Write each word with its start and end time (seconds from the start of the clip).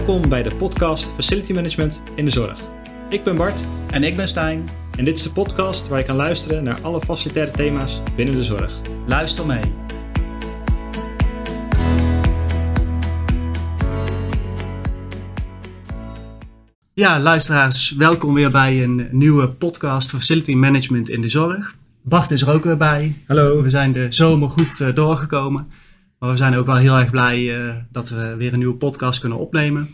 Welkom 0.00 0.28
bij 0.28 0.42
de 0.42 0.54
podcast 0.54 1.10
Facility 1.14 1.52
Management 1.52 2.02
in 2.14 2.24
de 2.24 2.30
Zorg. 2.30 2.60
Ik 3.08 3.24
ben 3.24 3.36
Bart 3.36 3.60
En 3.90 4.02
ik 4.02 4.16
ben 4.16 4.28
Stijn. 4.28 4.68
en 4.96 5.04
dit 5.04 5.16
is 5.16 5.22
de 5.22 5.32
podcast 5.32 5.88
waar 5.88 5.98
je 5.98 6.04
kan 6.04 6.16
luisteren 6.16 6.64
naar 6.64 6.80
alle 6.80 7.00
facilitaire 7.00 7.50
thema's 7.50 8.00
binnen 8.16 8.34
de 8.34 8.44
zorg. 8.44 8.80
Luister 9.06 9.46
mee. 9.46 9.60
Ja, 16.92 17.20
luisteraars, 17.20 17.94
welkom 17.96 18.34
weer 18.34 18.50
bij 18.50 18.82
een 18.82 19.08
nieuwe 19.10 19.48
podcast 19.48 20.10
Facility 20.10 20.54
Management 20.54 21.08
in 21.08 21.20
de 21.20 21.28
Zorg. 21.28 21.76
Bart 22.02 22.30
is 22.30 22.42
er 22.42 22.50
ook 22.50 22.64
weer 22.64 22.76
bij. 22.76 23.16
Hallo. 23.26 23.62
We 23.62 23.70
zijn 23.70 23.92
de 23.92 24.06
zomer 24.10 24.50
goed 24.50 24.80
eh, 24.80 24.94
doorgekomen. 24.94 25.68
Maar 26.20 26.30
we 26.30 26.36
zijn 26.36 26.56
ook 26.56 26.66
wel 26.66 26.76
heel 26.76 26.96
erg 26.96 27.10
blij 27.10 27.60
eh, 27.60 27.74
dat 27.90 28.08
we 28.08 28.34
weer 28.36 28.52
een 28.52 28.58
nieuwe 28.58 28.74
podcast 28.74 29.20
kunnen 29.20 29.38
opnemen. 29.38 29.88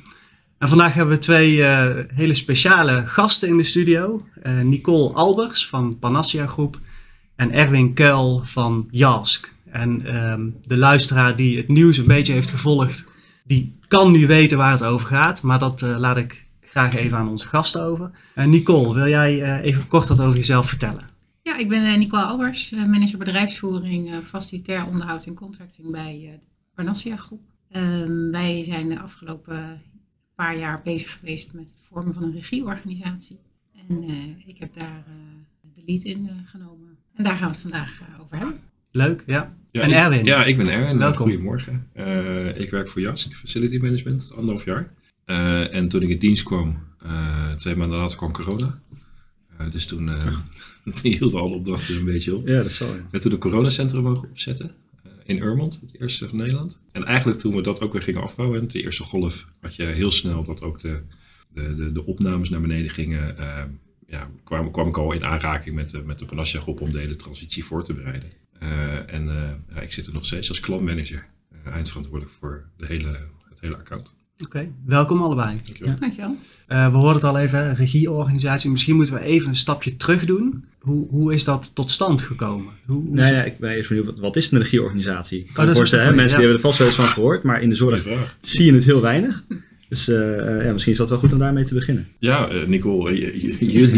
En 0.58 0.68
vandaag 0.68 0.94
hebben 0.94 1.14
we 1.14 1.20
twee 1.20 1.62
eh, 1.62 2.04
hele 2.14 2.34
speciale 2.34 3.06
gasten 3.06 3.48
in 3.48 3.56
de 3.56 3.62
studio. 3.62 4.26
Eh, 4.42 4.60
Nicole 4.60 5.14
Albers 5.14 5.66
van 5.66 5.98
Panacea 5.98 6.46
Groep 6.46 6.78
en 7.36 7.52
Erwin 7.52 7.94
Kuil 7.94 8.40
van 8.44 8.88
Jask. 8.90 9.54
En 9.70 10.06
ehm, 10.06 10.48
de 10.66 10.76
luisteraar 10.76 11.36
die 11.36 11.56
het 11.56 11.68
nieuws 11.68 11.96
een 11.96 12.06
beetje 12.06 12.32
heeft 12.32 12.50
gevolgd, 12.50 13.08
die 13.44 13.78
kan 13.88 14.12
nu 14.12 14.26
weten 14.26 14.58
waar 14.58 14.70
het 14.70 14.84
over 14.84 15.08
gaat. 15.08 15.42
Maar 15.42 15.58
dat 15.58 15.80
laat 15.80 16.16
ik 16.16 16.46
graag 16.60 16.96
even 16.96 17.18
aan 17.18 17.28
onze 17.28 17.48
gasten 17.48 17.82
over. 17.82 18.10
Nicole, 18.34 18.94
wil 18.94 19.08
jij 19.08 19.60
even 19.60 19.86
kort 19.86 20.08
wat 20.08 20.20
over 20.20 20.36
jezelf 20.36 20.68
vertellen? 20.68 21.15
Ja, 21.46 21.56
ik 21.56 21.68
ben 21.68 21.84
eh, 21.92 21.98
Nicole 21.98 22.22
Albers, 22.22 22.72
eh, 22.72 22.84
manager 22.84 23.18
bedrijfsvoering, 23.18 24.10
eh, 24.10 24.18
facilitair 24.18 24.86
onderhoud 24.86 25.26
en 25.26 25.34
contracting 25.34 25.90
bij 25.90 26.14
eh, 26.24 26.30
de 26.32 26.38
Parnassia 26.74 27.16
Groep. 27.16 27.40
Ehm, 27.70 28.30
wij 28.30 28.64
zijn 28.64 28.88
de 28.88 28.98
afgelopen 29.00 29.82
paar 30.34 30.58
jaar 30.58 30.80
bezig 30.84 31.12
geweest 31.18 31.52
met 31.52 31.66
het 31.66 31.80
vormen 31.88 32.14
van 32.14 32.22
een 32.22 32.32
regieorganisatie. 32.32 33.38
En 33.88 34.02
eh, 34.02 34.46
ik 34.48 34.58
heb 34.58 34.74
daar 34.78 35.04
eh, 35.06 35.12
de 35.74 35.82
lead 35.86 36.02
in 36.02 36.28
eh, 36.28 36.34
genomen. 36.44 36.96
En 37.14 37.24
daar 37.24 37.36
gaan 37.36 37.46
we 37.48 37.52
het 37.52 37.60
vandaag 37.60 38.00
eh, 38.00 38.20
over 38.20 38.36
hebben. 38.36 38.58
Leuk, 38.90 39.22
ja. 39.26 39.54
Ja, 39.70 39.82
En 39.82 39.88
ik- 39.90 39.94
Erwin? 39.94 40.24
Ja, 40.24 40.44
ik 40.44 40.56
ben 40.56 40.68
Erwin. 40.68 40.98
Welkom. 40.98 41.26
Goedemorgen. 41.30 41.88
Eh, 41.92 42.60
ik 42.60 42.70
werk 42.70 42.90
voor 42.90 43.00
JASK, 43.02 43.34
Facility 43.36 43.76
Management, 43.78 44.32
anderhalf 44.36 44.64
jaar. 44.64 44.92
Eh, 45.24 45.74
en 45.74 45.88
toen 45.88 46.02
ik 46.02 46.08
in 46.08 46.18
dienst 46.18 46.42
kwam, 46.42 46.78
eh, 47.02 47.52
twee 47.52 47.76
maanden 47.76 47.98
later 47.98 48.16
kwam 48.16 48.32
corona. 48.32 48.78
Eh, 49.58 49.70
dus 49.70 49.86
toen 49.86 50.08
toen 51.02 51.12
hielden 51.12 51.40
alle 51.40 51.54
opdrachten 51.54 51.96
een 51.96 52.04
beetje 52.04 52.36
op. 52.36 52.46
Ja, 52.46 52.62
dat 52.62 52.72
zal 52.72 52.86
je. 52.86 52.92
We 52.92 53.00
hebben 53.00 53.20
toen 53.20 53.32
een 53.32 53.38
coronacentrum 53.38 54.02
mogen 54.02 54.28
opzetten 54.28 54.74
eh, 55.02 55.10
in 55.24 55.42
Urmond, 55.42 55.80
het 55.80 56.00
eerste 56.00 56.28
van 56.28 56.38
Nederland. 56.38 56.78
En 56.92 57.04
eigenlijk 57.04 57.38
toen 57.38 57.54
we 57.54 57.62
dat 57.62 57.80
ook 57.80 57.92
weer 57.92 58.02
gingen 58.02 58.22
afbouwen, 58.22 58.60
en 58.60 58.68
de 58.68 58.82
eerste 58.82 59.02
golf, 59.02 59.46
had 59.60 59.76
je 59.76 59.82
heel 59.82 60.10
snel 60.10 60.44
dat 60.44 60.62
ook 60.62 60.80
de, 60.80 61.00
de, 61.52 61.74
de, 61.74 61.92
de 61.92 62.06
opnames 62.06 62.48
naar 62.48 62.60
beneden 62.60 62.90
gingen. 62.90 63.38
eh, 63.38 63.64
ja, 64.06 64.30
kwam, 64.44 64.70
kwam 64.70 64.88
ik 64.88 64.96
al 64.96 65.12
in 65.12 65.24
aanraking 65.24 65.74
met 65.74 65.90
de, 65.90 66.02
met 66.02 66.18
de 66.18 66.44
groep 66.44 66.80
om 66.80 66.92
de 66.92 66.98
hele 66.98 67.16
transitie 67.16 67.64
voor 67.64 67.84
te 67.84 67.94
bereiden. 67.94 68.30
Eh, 68.58 69.14
en 69.14 69.28
eh, 69.28 69.74
ja, 69.74 69.80
ik 69.80 69.92
zit 69.92 70.06
er 70.06 70.12
nog 70.12 70.26
steeds 70.26 70.48
als 70.48 70.60
klantmanager, 70.60 71.26
eindverantwoordelijk 71.64 72.36
voor 72.38 72.68
de 72.76 72.86
hele, 72.86 73.28
het 73.48 73.60
hele 73.60 73.76
account. 73.76 74.14
Oké, 74.44 74.68
welkom 74.86 75.22
allebei. 75.22 75.56
Dankjewel. 75.64 75.94
Dankjewel. 76.00 76.36
Eh, 76.66 76.90
we 76.90 76.96
hoorden 76.96 77.14
het 77.14 77.24
al 77.24 77.38
even, 77.38 77.74
regieorganisatie. 77.74 78.70
Misschien 78.70 78.96
moeten 78.96 79.14
we 79.14 79.20
even 79.20 79.48
een 79.48 79.56
stapje 79.56 79.96
terug 79.96 80.24
doen. 80.24 80.64
Hoe, 80.78 81.08
hoe 81.08 81.34
is 81.34 81.44
dat 81.44 81.70
tot 81.74 81.90
stand 81.90 82.22
gekomen? 82.22 82.72
Hoe, 82.86 83.02
hoe 83.06 83.14
Nou 83.14 83.34
ja, 83.34 83.42
ik 83.42 83.58
ben 83.58 83.70
eerst 83.70 83.88
benieuwd, 83.88 84.06
wat, 84.06 84.18
wat 84.18 84.36
is 84.36 84.50
een 84.50 84.58
regieorganisatie? 84.58 85.38
Ik 85.38 85.46
dat 85.46 85.54
kan 85.54 85.66
me 85.66 85.74
voorstellen, 85.74 86.04
hè, 86.04 86.10
mensen 86.10 86.30
ja. 86.30 86.36
die 86.36 86.46
hebben 86.46 86.62
er 86.62 86.68
vast 86.68 86.78
wel 86.78 86.86
eens 86.86 86.96
van 86.96 87.08
gehoord, 87.08 87.42
maar 87.42 87.62
in 87.62 87.68
de 87.68 87.74
zorg 87.74 88.06
zie 88.40 88.64
je 88.64 88.72
het 88.72 88.84
heel 88.84 89.00
weinig. 89.00 89.44
Dus 89.88 90.08
eh, 90.08 90.58
eh, 90.58 90.64
ja, 90.64 90.72
misschien 90.72 90.92
is 90.92 90.98
dat 90.98 91.08
wel 91.08 91.18
goed 91.18 91.32
om 91.32 91.38
daarmee 91.38 91.64
te 91.64 91.74
beginnen. 91.74 92.08
Ja, 92.18 92.48
Nicole, 92.66 93.14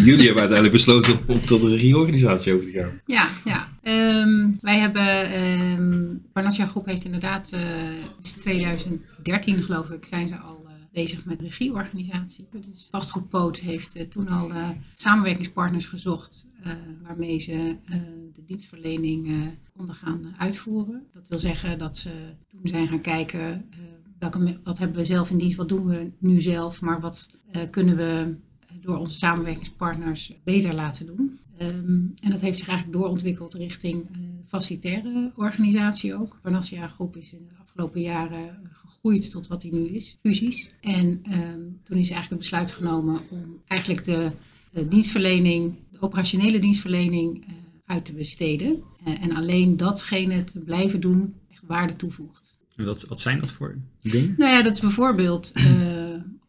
jullie 0.05 0.25
hebben 0.25 0.39
uiteindelijk 0.39 0.73
besloten 0.73 1.19
om 1.27 1.45
tot 1.45 1.63
een 1.63 1.71
regieorganisatie 1.71 2.53
over 2.53 2.65
te 2.65 2.73
gaan. 2.73 3.01
Ja, 3.07 3.29
ja. 3.45 3.69
Ehm, 3.89 4.51
wij 4.61 4.79
hebben, 4.79 5.31
ehm 5.31 6.17
Parnassia 6.33 6.67
Groep 6.67 6.87
heeft 6.87 7.05
inderdaad, 7.05 7.51
eh 7.53 7.61
sinds 8.21 8.33
2013 8.33 9.63
geloof 9.63 9.91
ik, 9.91 10.07
zijn 10.07 10.29
ze 10.29 10.37
al 10.37 10.65
eh, 10.67 10.73
bezig 10.93 11.25
met 11.25 11.41
regieorganisatie. 11.41 12.49
Dus 12.51 12.89
Vastgoed 12.91 13.29
Poot 13.29 13.59
heeft 13.59 13.97
eh, 13.97 14.07
toen 14.07 14.29
al 14.29 14.51
samenwerkingspartners 14.95 15.87
gezocht 15.87 16.47
waarmee 17.03 17.39
ze 17.39 17.77
de 18.35 18.45
dienstverlening 18.47 19.51
konden 19.77 19.95
gaan 19.95 20.35
uitvoeren. 20.39 21.07
Dat 21.13 21.29
wil 21.29 21.39
zeggen 21.39 21.79
dat 21.79 21.97
ze 21.97 22.11
toen 22.49 22.61
zijn 22.63 22.89
gaan 22.89 23.01
kijken, 23.01 23.65
wat 24.65 24.79
hebben 24.79 24.97
we 24.97 25.05
zelf 25.05 25.31
in 25.31 25.39
dienst, 25.39 25.57
wat 25.57 25.69
doen 25.69 25.87
we 25.87 26.13
nu 26.19 26.41
zelf, 26.41 26.81
maar 26.81 27.01
wat 27.01 27.27
kunnen 27.71 27.97
we 27.97 28.37
door 28.81 28.97
onze 28.97 29.19
samenwerkingspartners 29.19 30.33
beter 30.45 30.75
laten 30.75 31.07
doen. 31.07 31.39
Ehm, 31.59 32.07
en 32.23 32.31
dat 32.31 32.41
heeft 32.41 32.59
zich 32.59 32.69
eigenlijk 32.69 32.99
doorontwikkeld 32.99 33.55
richting 33.55 34.09
eh 34.13 34.19
facilitaire 34.47 35.33
organisatie 35.37 36.15
ook. 36.15 36.39
Parnassia 36.43 36.89
Groep 36.89 37.17
is 37.17 37.33
in 37.33 37.47
de 37.49 37.55
afgelopen 37.61 38.01
jaren 38.01 38.49
eh, 38.49 38.55
gegroeid 38.73 39.31
tot 39.31 39.47
wat 39.47 39.63
hij 39.63 39.71
nu 39.71 39.87
is, 39.89 40.19
fusies. 40.23 40.71
En 40.81 41.21
ehm, 41.23 41.61
toen 41.83 41.99
is 41.99 42.11
eigenlijk 42.11 42.29
het 42.29 42.39
besluit 42.39 42.71
genomen 42.71 43.21
om 43.31 43.63
eigenlijk 43.67 44.05
de 44.05 44.33
dienstverlening, 44.89 45.75
de 45.91 46.01
operationele 46.01 46.59
dienstverlening 46.59 47.45
eh, 47.47 47.55
uit 47.87 48.05
te 48.05 48.13
besteden. 48.13 48.83
En 49.21 49.35
alleen 49.35 49.77
datgene 49.77 50.45
te 50.45 50.61
blijven 50.61 51.01
doen, 51.01 51.35
echt 51.51 51.63
waarde 51.67 51.97
toevoegt. 51.97 52.57
En 52.77 52.85
Wat, 52.85 53.07
wat 53.07 53.21
zijn 53.21 53.41
dat 53.41 53.51
voor 53.51 53.79
dingen? 54.03 54.35
Nou 54.39 54.53
ja, 54.53 54.63
dat 54.63 54.73
is 54.75 54.81
bijvoorbeeld 54.81 55.53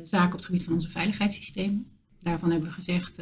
zaken 0.03 0.31
op 0.31 0.37
het 0.37 0.45
gebied 0.45 0.63
van 0.63 0.73
onze 0.73 0.89
veiligheidssystemen. 0.89 1.85
Daarvan 2.19 2.51
hebben 2.51 2.69
we 2.69 2.75
gezegd, 2.75 3.19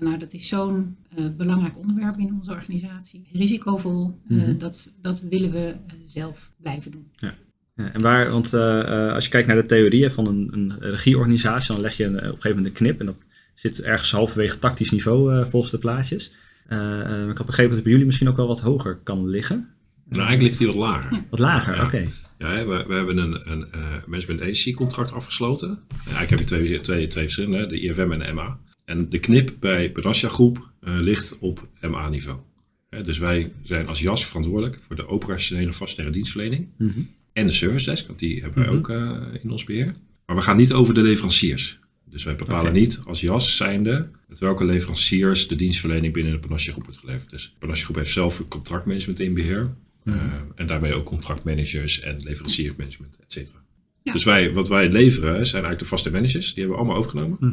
van, 0.00 0.08
nou, 0.08 0.18
dat 0.18 0.32
is 0.32 0.48
zo'n 0.48 0.96
eh, 1.16 1.24
belangrijk 1.36 1.78
onderwerp 1.78 2.18
in 2.18 2.34
onze 2.38 2.50
organisatie. 2.50 3.28
Risicovol, 3.32 4.18
eh, 4.28 4.36
Mhm. 4.36 4.58
dat, 4.58 4.92
dat 5.00 5.20
willen 5.30 5.50
we 5.50 5.58
eh, 5.86 5.94
zelf 6.06 6.52
blijven 6.62 6.90
doen. 6.90 7.06
Ja, 7.16 7.34
en 7.74 8.00
waar, 8.00 8.30
want 8.30 8.52
eh, 8.54 8.80
eh, 9.08 9.14
als 9.14 9.24
je 9.24 9.30
kijkt 9.30 9.46
naar 9.46 9.56
de 9.56 9.66
theorieën 9.66 10.10
van 10.10 10.26
een, 10.26 10.48
een 10.52 10.72
regieorganisatie, 10.80 11.72
dan 11.72 11.80
leg 11.82 11.96
je 11.96 12.04
een, 12.04 12.16
op 12.16 12.22
een 12.22 12.28
gegeven 12.28 12.48
moment 12.48 12.66
een 12.66 12.72
knip 12.72 13.00
en 13.00 13.06
dat 13.06 13.18
zit 13.54 13.82
ergens 13.82 14.10
halverwege 14.12 14.58
tactisch 14.58 14.90
niveau 14.90 15.34
eh, 15.34 15.44
volgens 15.46 15.72
de 15.72 15.78
plaatjes. 15.78 16.34
Ik 17.30 17.36
had 17.36 17.46
begrepen 17.46 17.64
dat 17.68 17.72
het 17.74 17.82
bij 17.82 17.90
jullie 17.92 18.06
misschien 18.06 18.28
ook 18.28 18.36
wel 18.36 18.46
wat 18.46 18.60
hoger 18.60 18.96
kan 19.02 19.28
liggen. 19.28 19.56
Nou, 20.08 20.26
eigenlijk 20.26 20.42
ligt 20.42 20.58
hij 20.58 20.66
wat 20.66 20.76
lager. 20.76 21.22
Wat 21.30 21.38
lager, 21.38 21.76
Ja. 21.76 21.84
oké. 21.84 22.06
Ja, 22.38 22.66
we, 22.66 22.84
we 22.88 22.94
hebben 22.94 23.16
een, 23.16 23.50
een 23.50 23.72
eh, 23.72 23.80
management 24.06 24.40
agency 24.40 24.74
contract 24.74 25.12
afgesloten. 25.12 25.68
Ja, 25.88 25.94
eigenlijk 26.04 26.30
heb 26.30 26.38
je 26.38 26.44
twee, 26.44 26.80
twee, 26.80 27.06
twee 27.08 27.24
verschillende, 27.24 27.56
hè, 27.58 27.66
de 27.66 27.80
IFM 27.80 28.12
en 28.12 28.18
de 28.18 28.32
MA. 28.32 28.58
En 28.90 29.08
de 29.08 29.18
knip 29.18 29.52
bij 29.60 29.90
Panacea 29.90 30.28
Groep 30.28 30.68
eh, 30.80 30.94
ligt 31.00 31.38
op 31.38 31.68
MA-niveau. 31.80 32.38
dus 33.02 33.18
wij 33.18 33.52
zijn 33.62 33.86
als 33.88 34.00
JAS 34.00 34.26
verantwoordelijk 34.26 34.78
voor 34.80 34.96
de 34.96 35.08
operationele 35.08 35.72
vaststellende 35.72 36.16
dienstverlening. 36.16 36.68
Mhm. 36.78 37.00
En 37.32 37.46
de 37.46 37.52
service 37.52 37.90
desk, 37.90 38.06
want 38.06 38.18
die 38.18 38.40
hebben 38.42 38.58
wij 38.62 38.68
Mhm. 38.72 38.76
ook 38.78 38.88
eh, 38.88 39.42
in 39.42 39.50
ons 39.50 39.64
beheer. 39.64 39.94
Maar 40.26 40.36
we 40.36 40.42
gaan 40.42 40.56
niet 40.56 40.72
over 40.72 40.94
de 40.94 41.02
leveranciers. 41.02 41.78
Dus 42.04 42.24
wij 42.24 42.36
bepalen 42.36 42.72
niet 42.72 43.00
als 43.04 43.20
JAS 43.20 43.56
zijnde 43.56 44.08
met 44.28 44.38
welke 44.38 44.64
leveranciers 44.64 45.48
de 45.48 45.56
dienstverlening 45.56 46.12
binnen 46.12 46.32
de 46.32 46.38
Panacea 46.38 46.72
Groep 46.72 46.84
wordt 46.84 47.00
geleverd. 47.00 47.30
Dus 47.30 47.54
Panacea 47.58 47.84
Groep 47.84 47.96
heeft 47.96 48.12
zelf 48.12 48.38
een 48.38 48.48
contractmanagement 48.48 49.20
in 49.20 49.34
beheer. 49.34 49.70
Mhm. 50.04 50.16
Eh, 50.18 50.24
en 50.54 50.66
daarmee 50.66 50.94
ook 50.94 51.04
contractmanagers 51.04 52.00
en 52.00 52.16
leveranciersmanagement, 52.22 53.16
et 53.20 53.32
cetera. 53.32 53.58
Ja. 54.02 54.12
Dus 54.12 54.24
wij, 54.24 54.52
wat 54.52 54.68
wij 54.68 54.88
leveren 54.92 55.32
zijn 55.46 55.62
eigenlijk 55.64 55.78
de 55.78 55.84
vaste 55.88 56.10
managers. 56.10 56.46
Die 56.54 56.64
hebben 56.64 56.72
we 56.72 56.78
allemaal 56.82 56.96
overgenomen. 56.96 57.38
De 57.40 57.46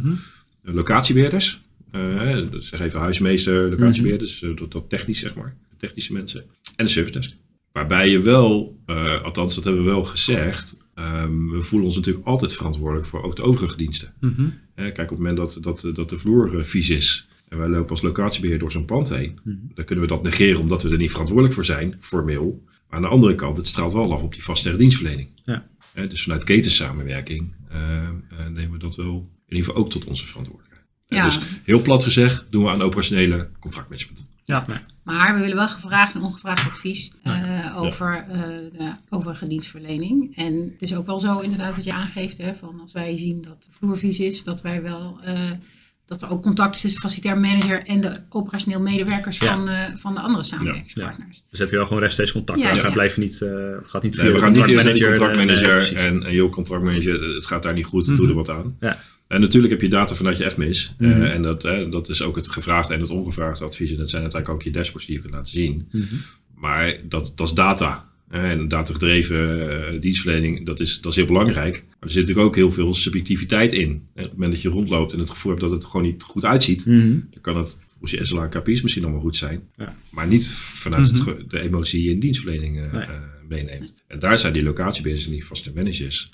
locatiebeheerders. 0.73 1.61
eh, 1.91 2.51
dus 2.51 2.67
zeg 2.67 2.79
even 2.79 2.99
huismeester, 2.99 3.69
locatiebeheerders. 3.69 4.41
eh, 4.41 4.55
dat, 4.55 4.71
dat 4.71 4.89
technisch 4.89 5.19
zeg 5.19 5.35
maar. 5.35 5.55
Technische 5.77 6.13
mensen. 6.13 6.43
En 6.75 6.85
de 6.85 6.91
service 6.91 7.13
desk. 7.19 7.35
Waarbij 7.71 8.09
je 8.09 8.19
wel, 8.21 8.79
eh, 8.85 9.23
althans 9.23 9.55
dat 9.55 9.63
hebben 9.63 9.83
we 9.83 9.89
wel 9.89 10.03
gezegd. 10.05 10.85
ehm, 10.93 11.49
we 11.49 11.61
voelen 11.61 11.87
ons 11.87 11.95
natuurlijk 11.95 12.25
altijd 12.25 12.53
verantwoordelijk 12.53 13.07
voor 13.07 13.23
ook 13.23 13.35
de 13.35 13.41
overige 13.41 13.77
diensten. 13.77 14.13
Mhm. 14.19 14.41
Eh, 14.41 14.85
kijk, 14.85 14.99
op 14.99 15.09
het 15.09 15.17
moment 15.17 15.37
dat, 15.37 15.57
dat, 15.61 15.89
dat 15.95 16.09
de 16.09 16.17
vloer 16.19 16.57
eh, 16.57 16.63
vies 16.63 16.89
is 16.89 17.27
en 17.49 17.57
wij 17.57 17.67
lopen 17.69 17.89
als 17.89 18.01
locatiebeheer 18.01 18.59
door 18.59 18.71
zo'n 18.71 18.85
pand 18.85 19.09
heen, 19.09 19.39
Mhm. 19.43 19.55
dan 19.73 19.85
kunnen 19.85 20.03
we 20.05 20.09
dat 20.09 20.23
negeren 20.23 20.59
omdat 20.61 20.83
we 20.83 20.89
er 20.89 20.97
niet 20.97 21.09
verantwoordelijk 21.11 21.55
voor 21.55 21.65
zijn, 21.65 21.95
formeel. 21.99 22.63
Maar 22.65 22.95
aan 22.99 23.01
de 23.01 23.07
andere 23.07 23.35
kant, 23.35 23.57
het 23.57 23.67
straalt 23.67 23.93
wel 23.93 24.13
af 24.13 24.21
op 24.21 24.33
die 24.33 24.43
vaste 24.43 24.75
dienstverlening. 24.75 25.29
Ja. 25.43 25.67
Eh, 25.93 26.09
dus 26.09 26.23
vanuit 26.23 26.43
ketensamenwerking 26.43 27.53
eh, 27.69 28.03
eh, 28.03 28.09
nemen 28.53 28.71
we 28.71 28.77
dat 28.77 28.95
wel 28.95 29.29
in 29.47 29.55
ieder 29.55 29.65
geval 29.69 29.81
ook 29.83 29.89
tot 29.89 30.05
onze 30.05 30.25
verantwoordelijkheid. 30.25 30.85
Ja. 31.07 31.23
Dus 31.25 31.39
heel 31.63 31.81
plat 31.81 32.03
gezegd 32.03 32.45
doen 32.51 32.63
we 32.63 32.69
aan 32.69 32.81
operationele 32.81 33.49
contractmanagement. 33.59 34.25
Ja. 34.43 34.65
Maar 35.03 35.35
we 35.35 35.39
willen 35.41 35.55
wel 35.55 35.67
gevraagd 35.69 36.15
en 36.15 36.21
ongevraagd 36.21 36.67
advies 36.67 37.11
eh, 37.23 37.73
over 37.77 38.25
eh, 38.31 38.39
de 38.77 38.91
overige 39.09 39.47
dienstverlening. 39.47 40.35
En 40.35 40.53
het 40.73 40.81
is 40.81 40.95
ook 40.95 41.05
wel 41.05 41.19
zo 41.19 41.39
inderdaad 41.39 41.75
wat 41.75 41.83
je 41.83 41.93
aangeeft, 41.93 42.37
hè, 42.37 42.55
van 42.55 42.79
als 42.81 42.91
wij 42.93 43.17
zien 43.17 43.41
dat 43.41 43.63
de 43.63 43.69
vloer 43.77 43.97
vies 43.97 44.19
is, 44.19 44.43
dat 44.43 44.61
wij 44.61 44.81
wel 44.81 45.19
eh, 45.23 45.39
dat 46.05 46.21
er 46.21 46.29
ook 46.29 46.41
contact 46.43 46.75
is 46.75 46.81
tussen 46.81 47.01
facilitair 47.01 47.37
manager 47.37 47.85
en 47.85 48.01
de 48.01 48.19
operationeel 48.29 48.81
medewerkers 48.81 49.37
Ja. 49.37 49.53
van, 49.53 49.69
eh, 49.69 49.83
van 49.95 50.15
de 50.15 50.21
andere 50.21 50.43
samenwerkingspartners. 50.43 51.43
Dus 51.49 51.59
heb 51.59 51.69
je 51.69 51.75
wel 51.75 51.85
gewoon 51.85 52.01
rechtstreeks 52.01 52.31
contact. 52.31 52.59
Ja, 52.59 52.69
Ja, 52.69 52.75
ja. 52.75 52.81
gaat 52.81 52.93
blijven 52.93 53.21
niet, 53.21 53.41
eh, 53.41 53.49
of 53.81 53.87
gaat 53.89 54.03
niet 54.03 54.15
Nee, 54.15 54.25
we 54.27 54.33
de 54.33 54.39
gaan 54.39 54.51
niet 54.51 54.63
contractmanager, 54.63 55.07
contractmanager 55.17 55.93
nee, 55.93 56.05
en, 56.07 56.23
en 56.23 56.33
joh, 56.33 56.51
contractmanager, 56.51 57.35
het 57.35 57.45
gaat 57.45 57.63
daar 57.63 57.73
niet 57.73 57.85
goed, 57.85 58.05
doe 58.05 58.15
Mhm. 58.15 58.27
er 58.29 58.33
wat 58.33 58.49
aan. 58.49 58.77
Ja. 58.79 58.99
En 59.27 59.41
natuurlijk 59.41 59.71
heb 59.73 59.81
je 59.81 59.89
data 59.89 60.15
vanuit 60.15 60.37
je 60.37 60.49
FMIS. 60.51 60.93
eh, 60.97 61.07
Mhm. 61.07 61.21
en 61.21 61.41
dat, 61.41 61.61
dat 61.91 62.09
is 62.09 62.21
ook 62.21 62.35
het 62.35 62.49
gevraagde 62.51 62.93
en 62.93 62.99
het 62.99 63.09
ongevraagde 63.09 63.65
advies. 63.65 63.91
En 63.91 63.97
dat 63.97 64.09
zijn 64.09 64.21
uiteindelijk 64.21 64.61
ook 64.61 64.67
je 64.67 64.77
dashboards 64.77 65.05
die 65.07 65.15
je 65.15 65.21
kunt 65.21 65.33
laten 65.33 65.51
zien. 65.51 65.87
Mhm. 65.91 66.03
Maar 66.55 66.97
dat, 67.09 67.33
dat 67.35 67.47
is 67.47 67.53
data. 67.53 68.05
Eh, 68.29 68.49
En 68.49 68.67
datagedreven 68.67 69.69
eh, 69.93 70.01
dienstverlening, 70.01 70.65
dat 70.65 70.79
is, 70.79 71.01
dat 71.01 71.11
is 71.11 71.17
heel 71.17 71.25
belangrijk. 71.27 71.73
Maar 71.73 71.95
er 71.99 72.09
zit 72.11 72.21
natuurlijk 72.21 72.47
ook 72.47 72.55
heel 72.55 72.71
veel 72.71 72.95
subjectiviteit 72.95 73.73
in. 73.73 73.89
En 73.89 74.23
op 74.23 74.23
het 74.23 74.31
moment 74.31 74.51
dat 74.51 74.61
je 74.61 74.69
rondloopt 74.69 75.13
en 75.13 75.19
het 75.19 75.29
gevoel 75.29 75.51
hebt 75.51 75.63
dat 75.63 75.71
het 75.73 75.85
gewoon 75.85 76.05
niet 76.05 76.23
goed 76.23 76.45
uitziet, 76.45 76.85
Mhm. 76.85 77.07
dan 77.09 77.41
kan 77.41 77.57
het 77.57 77.79
volgens 77.89 78.11
je 78.11 78.25
SLA 78.25 78.47
KPI's 78.47 78.81
misschien 78.81 79.03
allemaal 79.03 79.21
goed 79.21 79.35
zijn. 79.35 79.61
Ja. 79.77 79.95
Maar 80.11 80.27
niet 80.27 80.47
vanuit 80.55 81.07
het 81.07 81.49
de 81.49 81.59
emotie 81.59 81.97
die 81.99 82.07
je 82.07 82.13
in 82.13 82.19
dienstverlening 82.19 82.91
Nee. 82.91 83.05
meeneemt. 83.47 83.93
En 84.07 84.19
daar 84.19 84.39
zijn 84.39 84.53
die 84.53 84.63
locatiebeheerders 84.63 85.25
en 85.29 85.33
die 85.33 85.45
vaste 85.45 85.71
managers, 85.75 86.31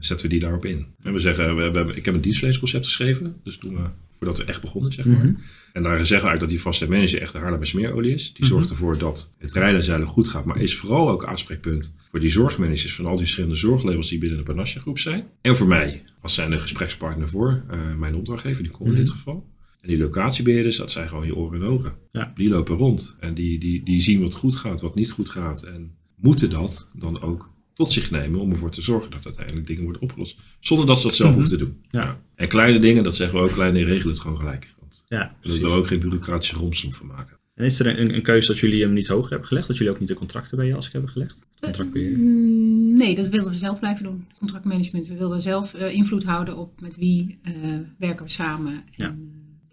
zetten 0.00 0.26
we 0.26 0.32
die 0.32 0.40
daarop 0.40 0.64
in. 0.64 0.86
En 1.02 1.12
we 1.12 1.18
zeggen, 1.18 1.56
we, 1.56 1.62
hebben, 1.62 1.96
ik 1.96 2.04
heb 2.04 2.14
een 2.14 2.20
dienstverleningsconcept 2.20 2.84
geschreven. 2.84 3.36
Dus 3.44 3.56
toen 3.56 3.74
we, 3.74 3.82
voordat 4.10 4.38
we 4.38 4.44
echt 4.44 4.60
begonnen, 4.60 4.92
zeg 4.92 5.04
maar. 5.06 5.16
Mhm. 5.24 5.34
En 5.72 5.82
daar 5.82 5.96
zeggen 5.96 6.06
we 6.06 6.12
eigenlijk 6.12 6.40
dat 6.40 6.48
die 6.50 6.60
vaste 6.60 6.88
manager 6.88 7.20
echt 7.20 7.32
de 7.32 7.38
Haarlem 7.38 7.64
smeerolie 7.64 8.12
is. 8.14 8.32
Die 8.32 8.44
Mhm. 8.44 8.52
zorgt 8.54 8.70
ervoor 8.70 8.98
dat 8.98 9.34
het 9.38 9.52
rijden 9.52 9.78
en 9.78 9.84
zeilen 9.84 10.06
goed 10.06 10.28
gaat. 10.28 10.44
Maar 10.44 10.60
is 10.60 10.76
vooral 10.76 11.10
ook 11.10 11.24
aanspreekpunt 11.24 11.94
voor 12.10 12.20
die 12.20 12.30
zorgmanagers 12.30 12.94
van 12.94 13.04
al 13.04 13.10
die 13.10 13.20
verschillende 13.20 13.56
zorglabels 13.56 14.08
die 14.08 14.18
binnen 14.18 14.38
de 14.38 14.44
Panassia 14.44 14.80
groep 14.80 14.98
zijn. 14.98 15.24
En 15.40 15.56
voor 15.56 15.68
mij 15.68 16.02
als 16.20 16.34
zijn 16.34 16.50
de 16.50 16.58
gesprekspartner 16.58 17.28
voor 17.28 17.62
eh, 17.70 17.78
mijn 17.98 18.14
opdrachtgever, 18.14 18.62
die 18.62 18.72
kon 18.72 18.86
in 18.86 18.92
Mhm. 18.92 19.00
dit 19.00 19.10
geval. 19.10 19.46
En 19.80 19.88
die 19.88 19.98
locatiebeheerders, 19.98 20.76
dat 20.76 20.90
zijn 20.90 21.08
gewoon 21.08 21.26
je 21.26 21.34
oren 21.36 21.60
en 21.60 21.66
ogen. 21.66 21.92
Ja. 22.12 22.32
Die 22.36 22.48
lopen 22.48 22.76
rond 22.76 23.16
en 23.20 23.34
die, 23.34 23.58
die, 23.58 23.82
die 23.82 24.00
zien 24.00 24.20
wat 24.20 24.34
goed 24.34 24.56
gaat, 24.56 24.80
wat 24.80 24.94
niet 24.94 25.10
goed 25.10 25.28
gaat. 25.30 25.62
En 25.62 25.90
moeten 26.16 26.50
dat 26.50 26.88
dan 26.94 27.20
ook 27.22 27.50
tot 27.78 27.92
zich 27.92 28.10
nemen 28.10 28.40
om 28.40 28.50
ervoor 28.50 28.70
te 28.70 28.82
zorgen 28.82 29.10
dat 29.10 29.24
uiteindelijk 29.26 29.66
dingen 29.66 29.82
worden 29.82 30.02
opgelost. 30.02 30.38
Zonder 30.60 30.86
dat 30.86 31.00
ze 31.00 31.06
dat 31.06 31.16
zelf 31.16 31.30
Mhm. 31.30 31.38
hoeven 31.40 31.58
te 31.58 31.64
doen. 31.64 31.76
Ja. 31.90 32.20
En 32.34 32.48
kleine 32.48 32.78
dingen, 32.78 33.02
dat 33.02 33.16
zeggen 33.16 33.38
we 33.38 33.44
ook, 33.44 33.52
kleine 33.52 33.84
regelen 33.84 34.12
het 34.12 34.20
gewoon 34.22 34.36
gelijk. 34.38 34.74
Want 34.80 35.02
Ja, 35.08 35.34
we 35.42 35.60
er 35.60 35.70
ook 35.70 35.86
geen 35.86 36.00
bureaucratische 36.00 36.56
romslomp 36.56 36.94
van 36.94 37.06
maken. 37.06 37.36
En 37.54 37.64
is 37.64 37.80
er 37.80 37.98
een, 37.98 38.14
een 38.14 38.22
keuze 38.22 38.46
dat 38.48 38.58
jullie 38.58 38.82
hem 38.82 38.92
niet 38.92 39.06
hoger 39.06 39.30
hebben 39.30 39.48
gelegd? 39.48 39.66
Dat 39.68 39.76
jullie 39.76 39.92
ook 39.92 39.98
niet 39.98 40.08
de 40.08 40.14
contracten 40.14 40.56
bij 40.56 40.66
JASC 40.66 40.92
hebben 40.92 41.10
gelegd? 41.10 41.46
Contractbeheer? 41.60 42.18
Mm, 42.18 42.96
Nee, 42.96 43.14
dat 43.14 43.28
wilden 43.28 43.52
we 43.52 43.58
zelf 43.58 43.78
blijven 43.78 44.04
doen. 44.04 44.26
Contractmanagement. 44.38 45.08
We 45.08 45.16
wilden 45.16 45.40
zelf 45.40 45.74
eh, 45.74 45.94
invloed 45.94 46.24
houden 46.24 46.56
op 46.56 46.80
met 46.80 46.96
wie 46.96 47.36
eh, 47.42 47.52
werken 47.98 48.24
we 48.24 48.30
samen. 48.30 48.72
En, 48.72 48.82
Ja. 48.96 49.16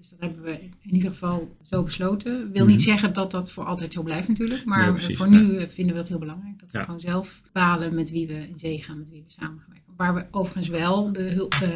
Dus 0.09 0.19
dat 0.19 0.29
hebben 0.29 0.43
we 0.51 0.59
in 0.81 0.93
ieder 0.93 1.09
geval 1.09 1.57
zo 1.63 1.83
besloten. 1.83 2.51
Wil 2.51 2.63
Mhm. 2.63 2.71
niet 2.71 2.81
zeggen 2.81 3.13
dat 3.13 3.31
dat 3.31 3.51
voor 3.51 3.65
altijd 3.65 3.93
zo 3.93 4.03
blijft 4.03 4.27
natuurlijk. 4.27 4.65
Maar 4.65 4.93
Nee, 4.93 5.17
voor 5.17 5.29
nu 5.29 5.67
vinden 5.69 5.93
we 5.95 5.99
dat 6.01 6.07
heel 6.07 6.19
belangrijk. 6.19 6.59
Dat 6.59 6.71
we 6.71 6.79
gewoon 6.79 6.99
zelf 6.99 7.41
bepalen 7.43 7.95
met 7.95 8.09
wie 8.11 8.27
we 8.27 8.47
in 8.47 8.59
zee 8.59 8.83
gaan, 8.83 8.97
met 8.97 9.09
wie 9.09 9.21
we 9.25 9.29
samen 9.31 9.59
gaan 9.59 9.69
werken. 9.73 9.93
Waar 9.95 10.13
we 10.15 10.25
overigens 10.31 10.67
wel 10.67 11.11
de 11.11 11.21
hulp, 11.21 11.53
eh, 11.53 11.69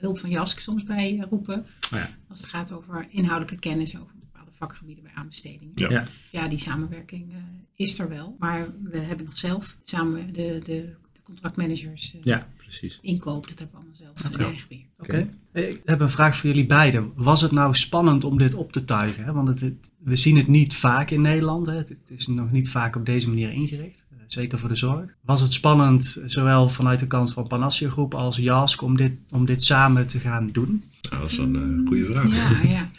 hulp 0.00 0.18
van 0.18 0.30
JASK 0.30 0.58
soms 0.58 0.84
bij 0.84 1.18
eh, 1.18 1.26
roepen. 1.30 1.58
Oh 1.60 1.98
ja. 1.98 2.08
Als 2.28 2.40
het 2.40 2.48
gaat 2.48 2.72
over 2.72 3.06
inhoudelijke 3.10 3.58
kennis 3.60 3.96
over 3.98 4.12
bepaalde 4.20 4.50
vakgebieden 4.52 5.04
bij 5.04 5.12
aanbestedingen. 5.14 5.72
Ja. 5.74 5.90
Ja. 5.90 6.06
Ja, 6.30 6.48
die 6.48 6.58
samenwerking 6.58 7.32
eh, 7.32 7.38
is 7.74 7.98
er 7.98 8.08
wel. 8.08 8.36
Maar 8.38 8.66
we 8.82 8.98
hebben 8.98 9.26
nog 9.26 9.38
zelf 9.38 9.76
samen 9.82 10.32
de, 10.32 10.60
de, 10.64 10.94
de 11.12 11.22
contractmanagers 11.22 12.14
Ja, 12.22 12.48
precies. 12.78 12.98
inkoop. 13.02 13.48
Dat 13.48 13.58
hebben 13.58 13.68
we 13.70 13.76
allemaal 13.76 14.14
zelf 14.14 14.36
beheer. 14.68 14.86
Oké. 14.98 15.28
Ik 15.52 15.82
heb 15.84 16.00
een 16.00 16.08
vraag 16.10 16.36
voor 16.36 16.48
jullie 16.50 16.66
beiden. 16.66 17.12
Was 17.14 17.40
het 17.40 17.50
nou 17.52 17.74
spannend 17.74 18.24
om 18.24 18.38
dit 18.38 18.54
op 18.54 18.72
te 18.72 18.84
tuigen? 18.84 19.24
Hè? 19.24 19.32
Want 19.32 19.48
het, 19.48 19.60
het- 19.60 19.90
we 19.98 20.16
zien 20.16 20.36
het 20.36 20.46
niet 20.48 20.74
vaak 20.76 21.10
in 21.10 21.20
Nederland. 21.20 21.66
Hè? 21.66 21.72
Het, 21.76 21.88
het 21.88 22.10
is 22.10 22.26
nog 22.26 22.50
niet 22.52 22.70
vaak 22.70 22.96
op 22.96 23.06
deze 23.06 23.28
manier 23.28 23.52
ingericht. 23.52 24.06
eh, 24.10 24.16
Zeker 24.26 24.58
voor 24.58 24.68
de 24.68 24.74
zorg. 24.74 25.14
Was 25.20 25.40
het 25.40 25.52
spannend, 25.52 26.18
zowel 26.26 26.68
vanuit 26.68 26.98
de 27.00 27.06
kant 27.06 27.32
van 27.32 27.46
Panassia 27.48 27.88
Groep 27.90 28.14
als 28.14 28.36
JASC, 28.36 28.82
om 28.82 28.96
dit, 28.96 29.12
om 29.30 29.44
dit 29.46 29.64
samen 29.64 30.06
te 30.06 30.18
gaan 30.18 30.46
doen? 30.52 30.84
Nou, 31.10 31.22
dat 31.22 31.30
is 31.30 31.36
een 31.38 31.80
eh, 31.82 31.86
goede 31.88 32.04
vraag. 32.04 32.30
Ja, 32.62 32.68
ja. 32.70 32.90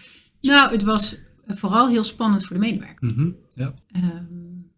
Nou, 0.42 0.72
het 0.72 0.84
was 0.84 1.18
vooral 1.48 1.90
heel 1.90 2.04
spannend 2.04 2.46
voor 2.46 2.56
de 2.56 2.62
medewerker. 2.62 3.08
Mhm. 3.14 3.30
Ja. 3.56 3.74
Ehm, 3.92 4.24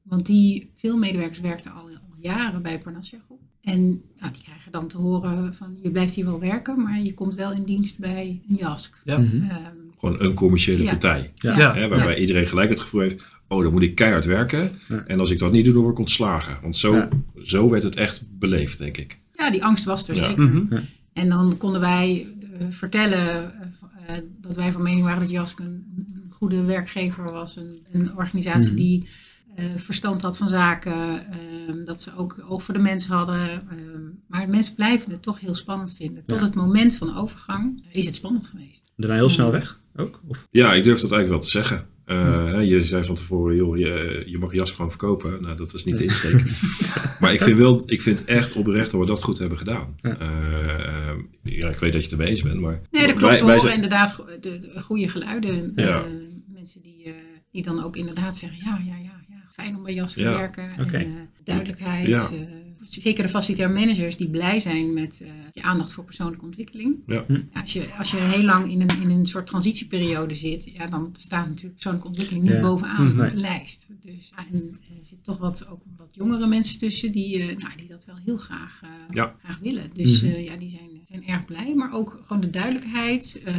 want 0.04 0.26
die, 0.26 0.72
veel 0.76 0.98
medewerkers 0.98 1.40
werkten 1.40 1.72
al, 1.74 1.82
al 1.84 2.16
jaren 2.20 2.62
bij 2.62 2.80
Parnassia 2.80 3.20
Groep. 3.26 3.42
En 3.66 4.02
nou, 4.20 4.32
die 4.34 4.42
krijgen 4.44 4.72
dan 4.72 4.88
te 4.88 4.98
horen 4.98 5.54
van 5.54 5.78
je 5.84 5.92
blijft 5.92 6.14
hier 6.16 6.26
wel 6.26 6.40
werken, 6.40 6.82
maar 6.82 7.00
je 7.02 7.14
komt 7.14 7.34
wel 7.36 7.52
in 7.54 7.64
dienst 7.64 8.00
bij 8.00 8.42
een 8.50 8.56
JASK. 8.56 9.00
Ja. 9.04 9.18
Mhm. 9.18 9.36
Ehm, 9.36 9.60
Gewoon 10.00 10.22
een 10.22 10.34
commerciële 10.34 10.84
Ja. 10.84 10.90
partij. 10.90 11.32
Ja. 11.36 11.74
Hè, 11.76 11.88
waarbij 11.88 12.20
iedereen 12.20 12.48
gelijk 12.48 12.70
het 12.70 12.80
gevoel 12.80 13.02
heeft, 13.02 13.24
oh 13.48 13.64
dan 13.64 13.72
moet 13.72 13.82
ik 13.82 13.96
keihard 13.96 14.26
werken. 14.26 14.72
Ja. 14.88 15.04
En 15.08 15.20
als 15.20 15.32
ik 15.32 15.40
dat 15.40 15.52
niet 15.52 15.64
doe, 15.66 15.74
dan 15.74 15.82
word 15.82 15.94
ik 15.94 16.00
ontslagen. 16.00 16.58
Want 16.62 16.76
zo, 16.76 16.96
Ja. 16.96 17.10
zo 17.44 17.70
werd 17.70 17.84
het 17.84 17.96
echt 17.96 18.26
beleefd, 18.40 18.78
denk 18.78 18.98
ik. 18.98 19.20
ja, 19.34 19.52
die 19.52 19.64
angst 19.64 19.86
was 19.86 20.08
er 20.10 20.16
Ja. 20.16 20.28
zeker. 20.28 20.44
Mhm. 20.44 20.78
En 21.14 21.30
dan 21.30 21.58
konden 21.58 21.82
wij 21.82 22.28
eh, 22.60 22.66
vertellen 22.70 23.54
eh, 24.08 24.16
dat 24.42 24.56
wij 24.56 24.72
van 24.72 24.82
mening 24.82 25.04
waren 25.06 25.20
dat 25.20 25.30
JASK 25.30 25.60
een, 25.60 25.66
een 26.16 26.24
goede 26.30 26.64
werkgever 26.64 27.24
was. 27.32 27.56
Een, 27.56 27.80
een 27.92 28.16
organisatie 28.18 28.72
Mhm. 28.72 28.76
die 28.82 29.08
verstand 29.76 30.22
had 30.22 30.38
van 30.38 30.48
zaken. 30.48 31.26
ehm, 31.32 31.86
dat 31.86 32.02
ze 32.02 32.12
ook 32.18 32.38
oog 32.48 32.64
voor 32.64 32.74
de 32.74 32.80
mens 32.80 33.08
hadden. 33.08 33.40
ehm, 33.50 34.02
maar 34.28 34.50
mensen 34.50 34.76
blijven 34.76 35.12
het 35.12 35.22
toch 35.22 35.40
heel 35.40 35.56
spannend 35.56 35.94
vinden. 35.96 36.24
Tot 36.26 36.40
Ja. 36.40 36.46
het 36.46 36.56
moment 36.56 36.96
van 36.96 37.08
de 37.08 37.16
overgang 37.16 37.86
is 37.92 38.06
het 38.06 38.16
spannend 38.16 38.46
geweest. 38.46 38.92
Daarna 38.98 39.16
heel 39.16 39.30
snel 39.30 39.52
weg 39.52 39.80
ook? 39.96 40.22
Of? 40.28 40.48
Ja, 40.52 40.74
ik 40.74 40.84
durf 40.84 41.00
dat 41.00 41.12
eigenlijk 41.12 41.30
wel 41.30 41.40
te 41.52 41.58
zeggen. 41.58 41.88
Eh, 42.06 42.46
hè, 42.46 42.58
Je 42.60 42.84
zei 42.84 43.04
van 43.04 43.16
tevoren, 43.16 43.56
joh, 43.56 43.78
je, 43.78 44.24
je 44.26 44.38
mag 44.38 44.52
je 44.52 44.58
jas 44.58 44.72
gewoon 44.72 44.90
verkopen. 44.90 45.42
Nou, 45.42 45.56
dat 45.56 45.74
is 45.74 45.84
niet 45.84 45.98
de 45.98 46.04
insteek. 46.04 46.44
maar 47.20 47.34
ik 47.34 47.42
vind, 47.42 47.58
wel, 47.58 47.84
ik 47.86 48.02
vind 48.02 48.24
echt 48.26 48.56
oprecht 48.56 48.92
dat 48.92 49.00
we 49.00 49.06
dat 49.08 49.24
goed 49.24 49.38
hebben 49.38 49.58
gedaan. 49.58 49.96
Ja. 49.98 50.18
Eh, 50.18 51.10
eh, 51.10 51.18
ja, 51.44 51.70
ik 51.70 51.78
weet 51.80 51.94
dat 51.94 52.02
je 52.04 52.10
het 52.10 52.12
ermee 52.12 52.28
eens 52.30 52.42
bent, 52.42 52.60
maar... 52.60 52.82
Nee, 52.92 53.08
dat 53.08 53.16
klopt. 53.16 53.22
wij- 53.22 53.32
we 53.32 53.36
wij 53.38 53.40
horen 53.46 53.60
zijn- 53.60 53.74
inderdaad 53.76 54.12
go- 54.12 54.26
de, 54.40 54.58
de 54.74 54.82
goede 54.82 55.10
geluiden. 55.10 55.72
Ja. 55.76 56.04
Eh, 56.04 56.10
mensen 56.48 56.82
die, 56.82 57.04
eh, 57.04 57.12
die 57.52 57.64
dan 57.64 57.84
ook 57.84 57.96
inderdaad 57.96 58.38
zeggen, 58.38 58.58
ja, 58.66 58.82
ja, 58.86 58.96
ja 59.04 59.15
fijn 59.56 59.76
om 59.76 59.84
bij 59.84 59.94
JAS 59.94 60.14
te 60.14 60.20
Ja. 60.22 60.30
werken. 60.38 60.70
En, 60.78 60.94
eh, 60.94 61.06
duidelijkheid. 61.44 62.08
Ja. 62.08 62.30
eh, 62.32 62.40
zeker 62.80 63.24
de 63.24 63.30
facilitair 63.30 63.72
managers 63.72 64.18
die 64.18 64.30
blij 64.30 64.60
zijn 64.60 64.94
met 64.94 65.22
eh, 65.22 65.30
je 65.54 65.62
aandacht 65.62 65.94
voor 65.94 66.04
persoonlijke 66.04 66.46
ontwikkeling. 66.46 66.96
Ja. 67.08 67.24
Hm. 67.28 67.34
Ja, 67.34 67.62
als, 67.62 67.74
je, 67.74 67.94
als 67.98 68.12
je 68.12 68.18
heel 68.18 68.44
lang 68.44 68.72
in 68.72 68.82
een, 68.82 69.02
in 69.02 69.10
een 69.10 69.26
soort 69.26 69.48
transitieperiode 69.48 70.36
zit, 70.36 70.72
ja, 70.74 70.88
dan 70.88 71.10
staat 71.18 71.46
natuurlijk 71.48 71.74
persoonlijke 71.74 72.08
ontwikkeling 72.08 72.44
niet 72.44 72.54
Ja. 72.54 72.62
bovenaan 72.62 73.08
Hm, 73.10 73.16
nee. 73.16 73.26
op 73.30 73.36
de 73.36 73.42
lijst. 73.42 73.88
Dus, 74.02 74.32
ja, 74.36 74.46
en 74.52 74.62
er 74.82 74.96
zitten 75.06 75.22
toch 75.22 75.38
wat, 75.38 75.68
ook 75.68 75.82
wat 75.98 76.10
jongere 76.12 76.48
mensen 76.48 76.80
tussen 76.80 77.12
die, 77.12 77.40
eh, 77.40 77.46
nou, 77.58 77.76
die 77.76 77.88
dat 77.88 78.06
wel 78.06 78.18
heel 78.26 78.38
graag, 78.38 78.80
eh, 78.84 78.90
Ja. 79.16 79.36
graag 79.44 79.60
willen. 79.60 79.90
Dus 79.94 80.22
Mhm. 80.22 80.32
eh, 80.34 80.46
ja, 80.46 80.56
die 80.58 80.70
zijn, 80.70 80.90
zijn 81.08 81.28
erg 81.28 81.46
blij. 81.46 81.74
Maar 81.76 81.94
ook 81.94 82.20
gewoon 82.24 82.42
de 82.42 82.50
duidelijkheid. 82.50 83.42
eh, 83.46 83.54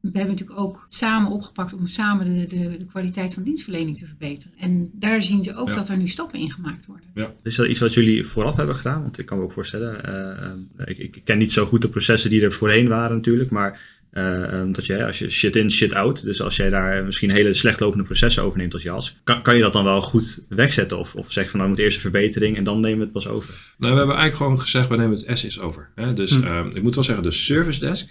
we 0.00 0.18
hebben 0.18 0.34
natuurlijk 0.34 0.60
ook 0.60 0.84
samen 0.88 1.30
opgepakt 1.30 1.72
om 1.72 1.86
samen 1.86 2.24
de, 2.24 2.46
de, 2.46 2.76
de 2.78 2.86
kwaliteit 2.86 3.34
van 3.34 3.42
dienstverlening 3.42 3.98
te 3.98 4.06
verbeteren. 4.06 4.52
En 4.58 4.90
daar 4.92 5.22
zien 5.22 5.44
ze 5.44 5.56
ook 5.56 5.68
Ja. 5.68 5.74
dat 5.74 5.88
er 5.88 5.96
nu 5.96 6.08
stappen 6.08 6.38
in 6.40 6.50
gemaakt 6.52 6.86
worden. 6.86 7.08
Is 7.42 7.56
dat 7.56 7.66
iets 7.66 7.78
wat 7.80 7.94
jullie 7.94 8.24
vooraf 8.24 8.56
hebben 8.56 8.74
gedaan? 8.76 9.02
Want 9.02 9.18
ik 9.18 9.26
kan 9.26 9.38
me 9.38 9.44
ook 9.44 9.52
voorstellen, 9.52 10.04
eh, 10.04 10.50
eh, 10.50 10.98
ik, 10.98 10.98
ik 11.16 11.24
ken 11.24 11.38
niet 11.38 11.52
zo 11.52 11.66
goed 11.66 11.82
de 11.82 11.88
processen 11.88 12.30
die 12.30 12.42
er 12.42 12.52
voorheen 12.52 12.88
waren 12.88 13.16
natuurlijk, 13.16 13.50
maar 13.50 13.99
eh, 14.10 14.60
eh, 14.60 14.68
dat 14.72 14.86
je, 14.86 15.06
als 15.06 15.18
je 15.18 15.30
shit 15.30 15.56
in, 15.56 15.70
shit 15.70 15.94
out, 15.94 16.24
dus 16.24 16.42
als 16.42 16.56
jij 16.56 16.70
daar 16.70 17.04
misschien 17.04 17.30
hele 17.30 17.54
slecht 17.54 17.80
lopende 17.80 18.04
processen 18.04 18.42
overneemt 18.42 18.74
als 18.74 18.82
jas, 18.82 19.16
kan, 19.24 19.42
kan 19.42 19.54
je 19.56 19.62
dat 19.62 19.72
dan 19.72 19.84
wel 19.84 20.00
goed 20.02 20.46
wegzetten? 20.48 20.98
Of, 20.98 21.14
of 21.14 21.32
zeg 21.32 21.50
van 21.50 21.52
nou, 21.52 21.62
we 21.62 21.66
moeten 21.68 21.84
eerst 21.84 21.96
een 21.96 22.10
verbetering 22.10 22.56
en 22.56 22.64
dan 22.64 22.80
nemen 22.80 22.98
we 22.98 23.04
het 23.04 23.12
pas 23.12 23.28
over? 23.28 23.48
Nou, 23.78 23.92
we 23.92 23.98
hebben 23.98 24.16
eigenlijk 24.16 24.36
gewoon 24.36 24.60
gezegd, 24.60 24.88
we 24.88 24.96
nemen 24.96 25.18
het 25.24 25.38
SIS 25.38 25.60
over. 25.60 25.88
Hè? 25.94 26.14
Dus 26.14 26.30
Hm. 26.30 26.46
eh, 26.46 26.66
ik 26.72 26.82
moet 26.82 26.94
wel 26.94 27.04
zeggen, 27.04 27.24
de 27.24 27.30
service 27.30 27.80
desk, 27.80 28.08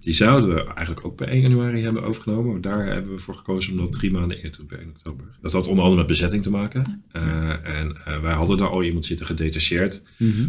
die 0.00 0.12
zouden 0.14 0.54
we 0.54 0.64
eigenlijk 0.64 1.06
ook 1.06 1.16
bij 1.16 1.26
1 1.28 1.40
januari 1.40 1.82
hebben 1.82 2.02
overgenomen. 2.02 2.52
Maar 2.52 2.60
daar 2.60 2.86
hebben 2.86 3.12
we 3.12 3.18
voor 3.18 3.34
gekozen 3.34 3.72
om 3.72 3.78
dat 3.78 3.92
drie 3.92 4.10
maanden 4.10 4.36
eerder 4.36 4.50
te 4.50 4.58
doen, 4.58 4.66
bij 4.66 4.78
1 4.78 4.88
oktober. 4.88 5.24
Dat 5.40 5.52
had 5.52 5.66
onder 5.66 5.82
andere 5.82 6.00
met 6.00 6.10
bezetting 6.10 6.42
te 6.42 6.50
maken. 6.50 7.02
Eh, 7.12 7.78
en 7.80 7.96
eh, 8.04 8.20
wij 8.20 8.32
hadden 8.32 8.56
daar 8.56 8.68
al 8.68 8.82
iemand 8.84 9.04
zitten 9.06 9.26
gedetacheerd. 9.26 10.02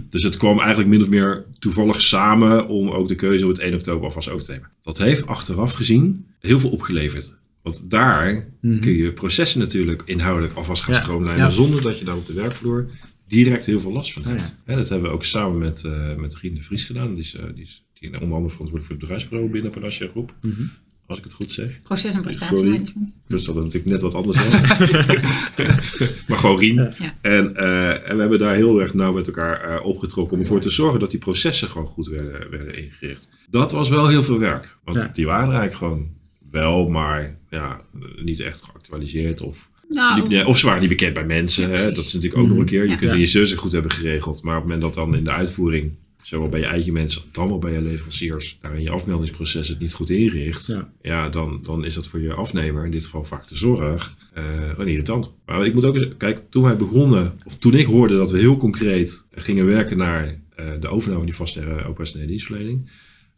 Dus 0.10 0.24
het 0.24 0.38
kwam 0.38 0.60
eigenlijk 0.60 0.90
min 0.90 1.02
of 1.02 1.10
meer 1.10 1.46
toevallig 1.60 2.02
samen 2.02 2.68
om 2.68 2.90
ook 2.90 3.08
de 3.08 3.16
keuze 3.16 3.44
om 3.44 3.50
het 3.50 3.60
1 3.60 3.74
oktober 3.74 4.04
alvast 4.06 4.30
over 4.30 4.46
te 4.46 4.52
nemen. 4.52 4.70
Dat 4.82 4.98
heeft 4.98 5.28
achteraf 5.28 5.74
gezien 5.74 6.26
heel 6.40 6.60
veel 6.60 6.70
opgeleverd. 6.70 7.36
Want 7.62 7.90
daar 7.90 8.50
Mhm. 8.62 8.80
kun 8.80 8.94
je 8.94 9.12
processen 9.14 9.60
natuurlijk 9.60 10.02
inhoudelijk 10.06 10.54
alvast 10.54 10.84
gaan 10.84 10.94
Ja. 10.94 11.02
stroomlijnen. 11.02 11.44
Ja. 11.44 11.50
Zonder 11.50 11.82
dat 11.82 12.00
je 12.00 12.06
daar 12.06 12.16
op 12.16 12.26
de 12.26 12.34
werkvloer 12.34 12.90
direct 13.28 13.66
heel 13.66 13.80
veel 13.80 13.92
last 13.92 14.14
van 14.14 14.22
Oh, 14.22 14.28
hebt. 14.28 14.56
Dat 14.66 14.90
hebben 14.90 15.08
we 15.10 15.14
ook 15.16 15.24
samen 15.24 15.58
met, 15.58 15.84
eh 15.84 16.16
met 16.16 16.36
Rien 16.36 16.54
de 16.54 16.64
Vries 16.64 16.86
gedaan. 16.86 17.10
Die 17.14 17.24
is, 17.24 17.36
die 17.56 17.64
is 17.64 17.86
die 18.00 18.10
onder 18.10 18.22
andere 18.22 18.40
verantwoordelijk 18.54 18.84
voor 18.84 18.92
het 18.96 19.00
bedrijfsbureau 19.00 19.52
binnen 19.52 19.72
Panassia 19.72 20.08
Groep. 20.08 20.34
Mhm. 20.42 20.62
als 21.06 21.18
ik 21.18 21.24
het 21.24 21.34
goed 21.34 21.52
zeg. 21.52 21.82
Proces- 21.82 22.14
en 22.16 22.22
prestatiemanagement. 22.22 23.20
Dus 23.28 23.44
dat 23.44 23.56
het 23.56 23.64
natuurlijk 23.64 23.92
net 23.92 24.02
wat 24.02 24.14
anders 24.14 24.38
was. 24.38 24.60
maar 26.28 26.38
gewoon 26.38 26.58
Rien. 26.58 26.76
Ja. 26.76 26.94
En, 27.22 27.56
eh, 27.56 28.10
en 28.10 28.16
we 28.16 28.20
hebben 28.22 28.40
daar 28.40 28.56
heel 28.56 28.82
erg 28.82 28.94
nauw 28.94 29.14
met 29.14 29.28
elkaar 29.28 29.62
eh, 29.78 29.86
opgetrokken 29.86 30.34
om 30.34 30.40
ervoor 30.42 30.60
te 30.62 30.70
zorgen 30.70 31.00
dat 31.00 31.12
die 31.12 31.20
processen 31.20 31.68
gewoon 31.70 31.88
goed 31.88 32.08
werden, 32.08 32.50
werden 32.50 32.76
ingericht. 32.78 33.30
Dat 33.50 33.72
was 33.72 33.90
wel 33.90 34.08
heel 34.08 34.24
veel 34.24 34.40
werk. 34.40 34.78
Want 34.84 34.98
Ja. 34.98 35.10
die 35.14 35.26
waren 35.26 35.44
eigenlijk 35.56 35.76
gewoon 35.78 36.08
wel, 36.52 36.90
maar 36.90 37.38
ja, 37.50 37.82
niet 38.24 38.40
echt 38.40 38.62
geactualiseerd. 38.64 39.42
Of, 39.42 39.70
Nou, 39.90 40.28
niet- 40.28 40.44
of 40.46 40.58
ze 40.58 40.66
waren 40.66 40.80
niet 40.80 40.90
bekend 40.90 41.14
bij 41.14 41.26
mensen. 41.26 41.64
Ja, 41.64 41.68
hè. 41.70 41.74
precies. 41.76 41.96
Dat 41.96 42.06
is 42.06 42.14
natuurlijk 42.14 42.42
ook 42.42 42.48
nog 42.50 42.58
een 42.58 42.66
keer. 42.66 42.84
Je 42.84 42.90
Ja. 42.90 42.96
kunt 42.96 43.14
je 43.20 43.26
zussen 43.26 43.58
goed 43.58 43.72
hebben 43.72 43.92
geregeld. 43.92 44.44
Maar 44.44 44.56
op 44.58 44.62
het 44.64 44.72
moment 44.72 44.96
dat 44.96 45.06
dan 45.06 45.16
in 45.16 45.24
de 45.24 45.32
uitvoering, 45.32 45.96
zowel 46.28 46.50
bij 46.50 46.60
je 46.60 46.66
eigen 46.66 46.94
mensen, 46.94 47.22
dan 47.32 47.48
wel 47.48 47.60
bij 47.60 47.74
je 47.74 47.82
leveranciers, 47.82 48.58
daar 48.62 48.76
in 48.76 48.82
je 48.82 48.90
afmeldingsproces 48.90 49.68
het 49.68 49.80
niet 49.80 49.94
goed 49.94 50.10
inricht, 50.10 50.66
Ja. 50.66 50.90
ja, 51.02 51.30
dan, 51.30 51.60
dan 51.64 51.86
is 51.86 51.94
dat 51.94 52.08
voor 52.08 52.20
je 52.20 52.34
afnemer, 52.34 52.86
in 52.86 52.92
dit 52.92 53.04
geval 53.04 53.24
vaak 53.24 53.48
de 53.48 53.56
zorg, 53.56 54.16
eh 54.34 54.44
een 54.78 54.88
irritant. 54.88 55.34
Maar 55.46 55.66
ik 55.66 55.74
moet 55.74 55.86
ook 55.86 55.96
eens, 55.96 56.08
kijk, 56.18 56.42
toen 56.50 56.64
wij 56.64 56.76
begonnen, 56.76 57.34
of 57.44 57.58
toen 57.58 57.74
ik 57.74 57.86
hoorde 57.86 58.16
dat 58.18 58.32
we 58.32 58.40
heel 58.40 58.58
concreet 58.58 59.28
gingen 59.32 59.66
werken 59.66 59.98
naar 59.98 60.40
eh, 60.56 60.72
de 60.80 60.88
overname 60.88 61.18
van 61.18 61.26
die 61.26 61.36
vaste 61.36 61.84
operationele 61.88 62.30
dienstverlening, 62.30 62.86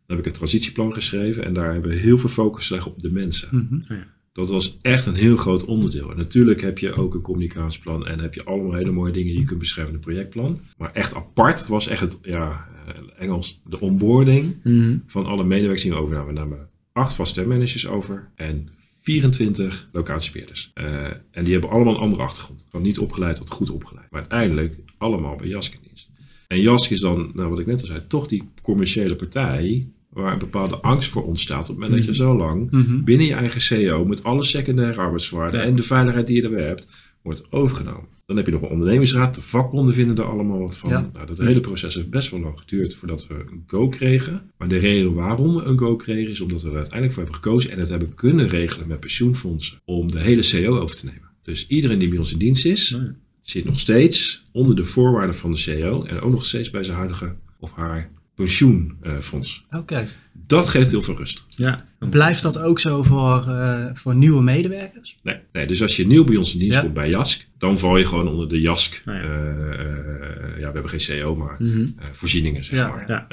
dan 0.05 0.17
heb 0.17 0.19
ik 0.19 0.25
een 0.25 0.37
transitieplan 0.37 0.93
geschreven 0.93 1.45
en 1.45 1.53
daar 1.53 1.73
hebben 1.73 1.91
we 1.91 1.97
heel 1.97 2.17
veel 2.17 2.29
focus 2.29 2.67
gelegd 2.67 2.87
op 2.87 3.01
de 3.01 3.11
mensen. 3.11 3.49
Mhm. 3.51 4.01
Dat 4.39 4.49
was 4.49 4.77
echt 4.81 5.05
een 5.05 5.15
heel 5.15 5.35
groot 5.37 5.65
onderdeel. 5.65 6.11
En 6.11 6.17
natuurlijk 6.17 6.61
heb 6.61 6.77
je 6.79 6.93
ook 6.93 7.13
een 7.13 7.21
communicatieplan 7.21 8.07
en 8.07 8.19
heb 8.19 8.33
je 8.33 8.43
allemaal 8.43 8.73
hele 8.73 8.91
mooie 8.91 9.11
dingen 9.11 9.29
die 9.31 9.39
je 9.39 9.45
kunt 9.45 9.59
beschrijven 9.59 9.93
in 9.93 9.99
een 9.99 10.05
projectplan. 10.05 10.59
Maar 10.77 10.91
echt 10.93 11.15
apart 11.15 11.67
was 11.67 11.87
echt 11.87 12.01
het, 12.01 12.19
ja, 12.21 12.67
eh, 12.87 12.93
Engels, 13.23 13.61
de 13.69 13.79
onboarding 13.79 14.55
Mhm. 14.63 14.97
van 15.05 15.25
alle 15.25 15.43
medewerkers 15.43 15.81
die 15.81 15.91
we 15.91 15.97
overnamen. 15.97 16.33
We 16.33 16.39
namen 16.39 16.69
acht 16.91 17.13
vaste 17.13 17.47
managers 17.47 17.87
over 17.87 18.29
en 18.35 18.69
24 19.01 19.89
locatiebeheerders. 19.91 20.71
Eh, 20.73 21.05
en 21.31 21.43
die 21.43 21.51
hebben 21.51 21.69
allemaal 21.69 21.93
een 21.93 21.99
andere 21.99 22.21
achtergrond. 22.21 22.67
Van 22.71 22.81
niet 22.81 22.99
opgeleid 22.99 23.35
tot 23.35 23.51
goed 23.51 23.69
opgeleid. 23.69 24.07
Maar 24.11 24.19
uiteindelijk 24.19 24.79
allemaal 24.97 25.35
bij 25.35 25.47
Jask 25.47 25.73
in 25.73 25.79
dienst. 25.87 26.09
En 26.47 26.61
Jask 26.61 26.89
is 26.91 26.99
dan, 26.99 27.31
nou 27.33 27.49
wat 27.49 27.59
ik 27.59 27.65
net 27.65 27.81
al 27.81 27.87
zei, 27.87 28.01
toch 28.07 28.27
die 28.27 28.43
commerciële 28.61 29.15
partij 29.15 29.87
waar 30.19 30.33
een 30.33 30.39
bepaalde 30.39 30.75
angst 30.77 31.09
voor 31.09 31.23
ontstaat 31.25 31.61
op 31.61 31.67
het 31.67 31.77
moment 31.77 31.95
dat 31.95 32.05
je 32.05 32.21
zo 32.23 32.35
lang 32.37 32.71
Mhm. 32.71 33.03
binnen 33.03 33.25
je 33.27 33.33
eigen 33.33 33.61
CEO 33.61 34.05
met 34.05 34.23
alle 34.23 34.43
secundaire 34.43 34.99
arbeidsvoorwaarden 35.01 35.59
Ja. 35.59 35.65
en 35.65 35.75
de 35.75 35.83
veiligheid 35.83 36.27
die 36.27 36.35
je 36.35 36.43
erbij 36.43 36.65
hebt, 36.67 36.89
wordt 37.21 37.51
overgenomen. 37.51 38.17
Dan 38.25 38.37
heb 38.37 38.45
je 38.45 38.51
nog 38.51 38.61
een 38.61 38.69
ondernemingsraad, 38.69 39.35
de 39.35 39.41
vakbonden 39.41 39.93
vinden 39.93 40.17
er 40.17 40.23
allemaal 40.23 40.59
wat 40.59 40.77
van. 40.77 40.89
Ja. 40.89 41.09
Nou, 41.13 41.25
dat 41.25 41.37
hele 41.37 41.59
proces 41.59 41.95
heeft 41.95 42.09
best 42.09 42.29
wel 42.31 42.39
lang 42.39 42.59
geduurd 42.59 42.95
voordat 42.95 43.27
we 43.27 43.33
een 43.33 43.63
go 43.67 43.87
kregen. 43.89 44.41
Maar 44.57 44.67
de 44.67 44.77
reden 44.77 45.13
waarom 45.13 45.55
we 45.55 45.61
een 45.61 45.77
go 45.79 45.95
kregen 45.95 46.31
is 46.31 46.39
omdat 46.41 46.61
we 46.61 46.69
er 46.69 46.75
uiteindelijk 46.75 47.13
voor 47.13 47.23
hebben 47.23 47.41
gekozen 47.43 47.71
en 47.71 47.79
het 47.79 47.89
hebben 47.89 48.13
kunnen 48.13 48.47
regelen 48.47 48.87
met 48.87 48.99
pensioenfondsen 48.99 49.79
om 49.85 50.11
de 50.11 50.19
hele 50.19 50.41
CEO 50.41 50.79
over 50.79 50.95
te 50.95 51.05
nemen. 51.05 51.29
Dus 51.43 51.67
iedereen 51.67 51.99
die 51.99 52.07
bij 52.09 52.17
ons 52.17 52.31
in 52.31 52.37
dienst 52.39 52.65
is, 52.65 52.99
zit 53.41 53.65
nog 53.65 53.79
steeds 53.79 54.47
onder 54.51 54.75
de 54.75 54.83
voorwaarden 54.83 55.35
van 55.35 55.51
de 55.51 55.57
CEO 55.57 56.03
en 56.03 56.19
ook 56.21 56.31
nog 56.31 56.45
steeds 56.45 56.69
bij 56.69 56.83
zijn 56.83 56.97
huidige 56.97 57.35
of 57.59 57.73
haar 57.73 58.11
pensioenfonds. 58.43 59.65
Oké. 59.71 60.07
Dat 60.47 60.67
geeft 60.69 60.91
heel 60.91 61.01
veel 61.03 61.17
rust. 61.17 61.45
Ja. 61.55 61.85
Blijft 62.09 62.41
dat 62.41 62.59
ook 62.59 62.79
zo 62.79 63.03
voor, 63.03 63.45
eh, 63.47 63.85
voor 63.93 64.15
nieuwe 64.15 64.41
medewerkers? 64.41 65.19
Nee, 65.23 65.37
nee, 65.53 65.67
dus 65.67 65.81
als 65.81 65.95
je 65.95 66.07
nieuw 66.07 66.23
bij 66.23 66.35
ons 66.35 66.53
in 66.53 66.59
dienst 66.59 66.75
Ja. 66.75 66.81
komt 66.81 66.93
bij 66.93 67.09
Jask, 67.09 67.47
dan 67.57 67.79
val 67.79 67.97
je 67.97 68.05
gewoon 68.05 68.27
onder 68.27 68.49
de 68.49 68.59
Jask. 68.61 69.01
Nou 69.05 69.17
ja. 69.17 69.23
eh, 69.23 69.29
eh, 69.29 70.49
ja, 70.59 70.67
we 70.67 70.73
hebben 70.73 70.89
geen 70.89 70.99
CEO, 70.99 71.35
maar 71.35 71.55
Mhm. 71.59 71.87
voorzieningen, 72.11 72.63
zeg 72.63 72.79
Ja, 72.79 72.87
maar. 72.87 73.27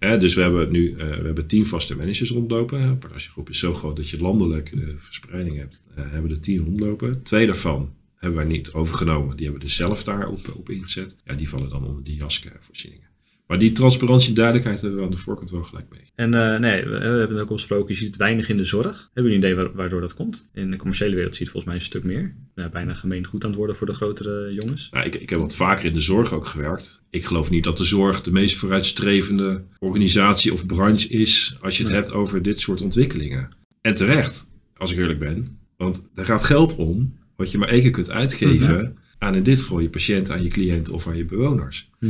ja. 0.00 0.16
Dus 0.16 0.34
we 0.34 0.40
hebben 0.40 0.70
nu 0.72 0.94
we 0.96 1.02
hebben 1.24 1.46
tien 1.46 1.66
vaste 1.66 1.96
managers 1.96 2.30
rondlopen. 2.30 2.88
De 2.88 2.94
Partasjegroep 2.96 3.48
is 3.48 3.58
zo 3.58 3.74
groot 3.74 3.96
dat 3.96 4.08
je 4.08 4.18
landelijk 4.20 4.72
verspreiding 4.96 5.56
hebt. 5.58 5.82
Eh, 5.94 6.02
hebben 6.10 6.30
we 6.30 6.34
er 6.36 6.40
tien 6.40 6.64
rondlopen. 6.64 7.22
Twee 7.22 7.46
daarvan 7.46 7.92
hebben 8.16 8.38
wij 8.38 8.48
niet 8.48 8.72
overgenomen. 8.72 9.36
Die 9.36 9.44
hebben 9.44 9.60
we 9.62 9.66
dus 9.68 9.76
zelf 9.76 10.04
daarop 10.04 10.52
op 10.56 10.70
ingezet. 10.70 11.16
Ja, 11.24 11.34
die 11.34 11.48
vallen 11.48 11.68
dan 11.68 11.84
onder 11.86 12.04
die 12.04 12.16
Jask-voorzieningen. 12.16 13.06
Maar 13.52 13.60
die 13.60 13.72
transparantie 13.72 14.28
en 14.28 14.34
duidelijkheid 14.34 14.80
hebben 14.80 14.98
we 14.98 15.04
aan 15.04 15.10
de 15.10 15.16
voorkant 15.16 15.50
wel 15.50 15.62
gelijk 15.62 15.86
mee. 15.90 16.00
En 16.14 16.34
eh, 16.34 16.58
nee, 16.60 16.82
we, 16.84 16.88
we 16.90 17.04
hebben 17.04 17.30
het 17.30 17.40
ook 17.40 17.48
al 17.48 17.54
besproken, 17.54 17.88
je 17.94 17.98
ziet 18.00 18.06
het 18.06 18.16
weinig 18.16 18.48
in 18.48 18.56
de 18.56 18.64
zorg. 18.64 19.10
Hebben 19.12 19.32
jullie 19.32 19.46
een 19.46 19.52
idee 19.52 19.64
waar- 19.64 19.74
waardoor 19.74 20.00
dat 20.00 20.14
komt? 20.14 20.48
In 20.54 20.70
de 20.70 20.76
commerciële 20.76 21.14
wereld 21.14 21.34
zie 21.36 21.44
je 21.46 21.50
het 21.52 21.62
volgens 21.62 21.64
mij 21.64 21.74
een 21.74 21.80
stuk 21.90 22.04
meer. 22.04 22.34
Ja, 22.54 22.68
bijna 22.68 22.94
gemeen 22.94 23.24
goed 23.26 23.42
aan 23.42 23.48
het 23.50 23.58
worden 23.58 23.76
voor 23.76 23.86
de 23.86 23.92
grotere 23.94 24.52
jongens. 24.54 24.88
Nou, 24.90 25.06
ik, 25.06 25.14
ik 25.14 25.30
heb 25.30 25.38
wat 25.38 25.56
vaker 25.56 25.84
in 25.84 25.92
de 25.92 26.00
zorg 26.00 26.32
ook 26.32 26.46
gewerkt. 26.46 27.02
Ik 27.10 27.24
geloof 27.24 27.50
niet 27.50 27.64
dat 27.64 27.76
de 27.78 27.84
zorg 27.84 28.22
de 28.22 28.32
meest 28.32 28.56
vooruitstrevende 28.56 29.62
organisatie 29.78 30.52
of 30.52 30.66
branche 30.66 31.08
is 31.08 31.56
als 31.60 31.76
je 31.76 31.82
het 31.82 31.92
Nee. 31.92 32.00
hebt 32.00 32.12
over 32.14 32.42
dit 32.42 32.60
soort 32.60 32.82
ontwikkelingen. 32.82 33.48
En 33.80 33.94
terecht, 33.94 34.46
als 34.76 34.92
ik 34.92 34.98
eerlijk 34.98 35.18
ben. 35.18 35.58
Want 35.76 36.02
er 36.14 36.24
gaat 36.24 36.44
geld 36.44 36.76
om 36.76 37.18
wat 37.36 37.50
je 37.50 37.58
maar 37.58 37.68
één 37.68 37.80
keer 37.82 37.90
kunt 37.90 38.10
uitgeven 38.10 38.96
aan 39.22 39.34
in 39.34 39.42
dit 39.42 39.60
geval 39.60 39.80
je 39.80 39.88
patiënt, 39.88 40.30
aan 40.30 40.42
je 40.42 40.48
cliënt 40.48 40.90
of 40.90 41.06
aan 41.06 41.16
je 41.16 41.24
bewoners. 41.24 41.90
Op 42.00 42.08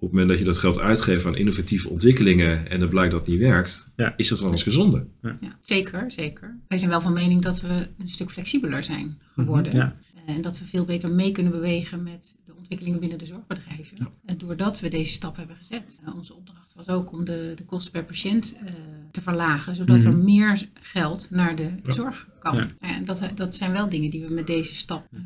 het 0.00 0.10
moment 0.10 0.28
dat 0.28 0.38
je 0.38 0.44
dat 0.44 0.58
geld 0.58 0.80
uitgeeft 0.80 1.26
aan 1.26 1.36
innovatieve 1.36 1.88
ontwikkelingen 1.88 2.70
en 2.70 2.80
het 2.80 2.90
blijkt 2.90 3.10
dat 3.10 3.20
het 3.20 3.28
niet 3.30 3.38
werkt, 3.38 3.86
Ja. 3.96 4.14
is 4.16 4.28
dat 4.28 4.40
wel 4.40 4.50
eens 4.50 4.62
gezonde. 4.62 5.06
Ja, 5.22 5.36
zeker, 5.62 6.04
zeker. 6.12 6.56
Wij 6.68 6.78
zijn 6.78 6.90
wel 6.90 7.00
van 7.00 7.12
mening 7.12 7.42
dat 7.42 7.60
we 7.60 7.88
een 7.98 8.08
stuk 8.08 8.30
flexibeler 8.30 8.84
zijn 8.84 9.18
geworden. 9.32 9.72
Ja. 9.76 9.96
En 10.26 10.40
dat 10.40 10.58
we 10.58 10.64
veel 10.64 10.84
beter 10.84 11.10
mee 11.12 11.32
kunnen 11.32 11.52
bewegen 11.52 12.02
met 12.02 12.36
de 12.44 12.54
ontwikkelingen 12.56 13.00
binnen 13.00 13.18
de 13.18 13.26
zorgbedrijven. 13.26 13.96
En 14.24 14.38
doordat 14.38 14.80
we 14.80 14.88
deze 14.88 15.12
stap 15.12 15.36
hebben 15.36 15.56
gezet. 15.56 15.98
Eh, 16.04 16.14
onze 16.14 16.34
opdracht 16.34 16.72
was 16.74 16.88
ook 16.88 17.12
om 17.12 17.24
de, 17.24 17.52
de 17.54 17.64
kosten 17.64 17.92
per 17.92 18.04
patiënt 18.04 18.56
eh, 18.64 18.72
te 19.10 19.20
verlagen. 19.20 19.76
Zodat 19.76 20.04
er 20.04 20.12
Mhm. 20.12 20.24
meer 20.24 20.68
geld 20.82 21.26
naar 21.30 21.56
de 21.56 21.70
Ja. 21.84 21.92
zorg 21.92 22.28
kan. 22.38 22.56
Ja. 22.56 22.68
En 22.80 23.04
dat, 23.04 23.20
dat 23.34 23.54
zijn 23.54 23.72
wel 23.72 23.88
dingen 23.88 24.10
die 24.10 24.24
we 24.24 24.32
met 24.34 24.46
deze 24.46 24.74
stap 24.74 25.06
eh, 25.12 25.18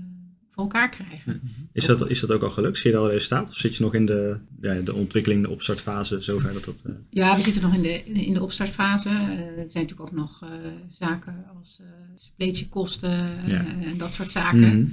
voor 0.58 0.66
elkaar 0.66 0.88
krijgen. 0.88 1.40
Is 1.72 1.84
dat, 1.86 2.10
is 2.10 2.20
dat 2.20 2.30
ook 2.30 2.42
al 2.42 2.50
gelukt? 2.50 2.78
Zie 2.78 2.90
je 2.90 2.96
al 2.96 3.10
resultaat? 3.10 3.48
Of 3.48 3.54
zit 3.56 3.76
je 3.76 3.82
nog 3.82 3.94
in 3.94 4.06
de, 4.06 4.36
ja, 4.60 4.74
de 4.80 4.94
ontwikkeling, 4.94 5.42
de 5.42 5.50
opstartfase, 5.50 6.20
zover 6.20 6.52
dat 6.52 6.64
dat... 6.64 6.82
eh, 6.86 6.92
Ja, 7.10 7.36
we 7.36 7.42
zitten 7.42 7.62
nog 7.62 7.74
in 7.74 7.82
de, 7.82 8.04
in 8.04 8.34
de 8.34 8.42
opstartfase. 8.42 9.08
Eh, 9.08 9.14
er 9.18 9.70
zijn 9.70 9.84
natuurlijk 9.84 10.00
ook 10.00 10.12
nog 10.12 10.42
eh, 10.42 10.48
zaken 10.90 11.44
als 11.58 11.80
suppletiekosten 12.16 13.10
Ja. 13.46 13.64
en 13.80 13.96
dat 13.98 14.12
soort 14.12 14.30
zaken. 14.30 14.60
mhm. 14.80 14.86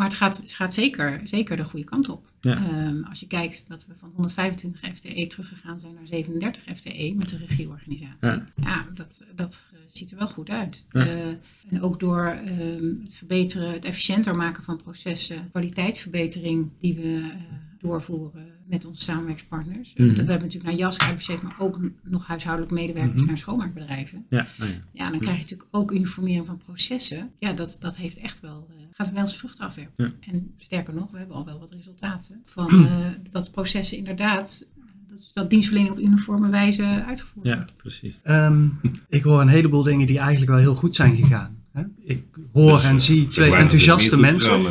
Maar 0.00 0.08
het 0.08 0.18
gaat, 0.18 0.36
het 0.36 0.52
gaat 0.52 0.74
zeker, 0.74 1.20
zeker 1.24 1.56
de 1.56 1.64
goede 1.64 1.84
kant 1.84 2.08
op. 2.08 2.30
Ja. 2.40 2.56
Ehm, 2.56 3.02
als 3.04 3.20
je 3.20 3.26
kijkt 3.26 3.64
dat 3.68 3.86
we 3.86 3.92
van 3.98 4.12
125 4.14 4.80
FTE 4.94 5.26
teruggegaan 5.26 5.80
zijn 5.80 5.94
naar 5.94 6.06
37 6.06 6.62
FTE 6.76 7.14
met 7.16 7.28
de 7.28 7.36
regieorganisatie. 7.36 8.28
Ja. 8.28 8.46
Ja, 8.54 8.86
dat, 8.94 9.24
dat 9.34 9.64
eh, 9.72 9.78
ziet 9.86 10.10
er 10.10 10.18
wel 10.18 10.28
goed 10.28 10.50
uit. 10.50 10.84
Ja. 10.90 11.06
Eh, 11.06 11.26
en 11.70 11.80
ook 11.80 12.00
door 12.00 12.26
ehm, 12.26 12.94
het 13.02 13.14
verbeteren, 13.14 13.72
het 13.72 13.84
efficiënter 13.84 14.36
maken 14.36 14.64
van 14.64 14.76
processen, 14.76 15.50
kwaliteitsverbetering 15.50 16.70
die 16.80 16.94
we 16.94 17.20
eh, 17.22 17.38
doorvoeren 17.80 18.46
met 18.66 18.84
onze 18.84 19.02
samenwerkspartners. 19.02 19.92
Mhm. 19.94 20.08
We 20.08 20.14
hebben 20.14 20.26
natuurlijk 20.26 20.64
naar 20.64 20.74
JASK 20.74 21.02
uitbesteed, 21.02 21.42
maar 21.42 21.54
ook 21.58 21.78
nog 22.02 22.26
huishoudelijk 22.26 22.72
medewerkers 22.72 23.18
Mhm. 23.20 23.26
naar 23.26 23.38
schoonmaakbedrijven. 23.38 24.26
Ja, 24.28 24.46
nou 24.58 24.70
ja. 24.70 24.76
Ja, 24.92 25.10
dan 25.10 25.20
krijg 25.20 25.36
je 25.36 25.42
natuurlijk 25.42 25.68
ook 25.70 25.90
uniformering 25.92 26.46
van 26.46 26.56
processen. 26.56 27.30
Ja, 27.38 27.52
dat, 27.52 27.76
dat 27.80 27.96
heeft 27.96 28.16
echt 28.18 28.40
wel, 28.40 28.66
eh, 28.70 28.76
gaat 28.92 29.12
wel 29.12 29.26
zijn 29.26 29.38
vruchten 29.38 29.64
afwerpen. 29.64 30.04
Ja. 30.20 30.32
En 30.32 30.54
sterker 30.58 30.94
nog, 30.94 31.10
we 31.10 31.18
hebben 31.18 31.36
al 31.36 31.44
wel 31.44 31.58
wat 31.58 31.70
resultaten 31.70 32.42
van 32.44 32.86
eh, 32.86 33.06
dat 33.30 33.50
processen 33.50 33.96
inderdaad, 33.96 34.68
dat, 35.08 35.30
dat 35.32 35.50
dienstverlening 35.50 35.94
op 35.94 36.00
uniforme 36.02 36.48
wijze 36.48 37.04
uitgevoerd 37.06 37.46
ja, 37.46 37.56
wordt. 37.56 37.76
precies. 37.76 38.18
Ehm, 38.22 38.68
ik 39.08 39.22
hoor 39.22 39.40
een 39.40 39.48
heleboel 39.48 39.82
dingen 39.82 40.06
die 40.06 40.18
eigenlijk 40.18 40.50
wel 40.50 40.60
heel 40.60 40.74
goed 40.74 40.96
zijn 40.96 41.16
gegaan. 41.16 41.58
Hè? 41.72 41.82
Ik 41.98 42.24
hoor 42.52 42.72
Dus, 42.72 42.84
en 42.84 42.94
eh, 42.94 42.98
zie 43.00 43.28
twee 43.28 43.54
enthousiaste 43.56 44.16
mensen. 44.16 44.62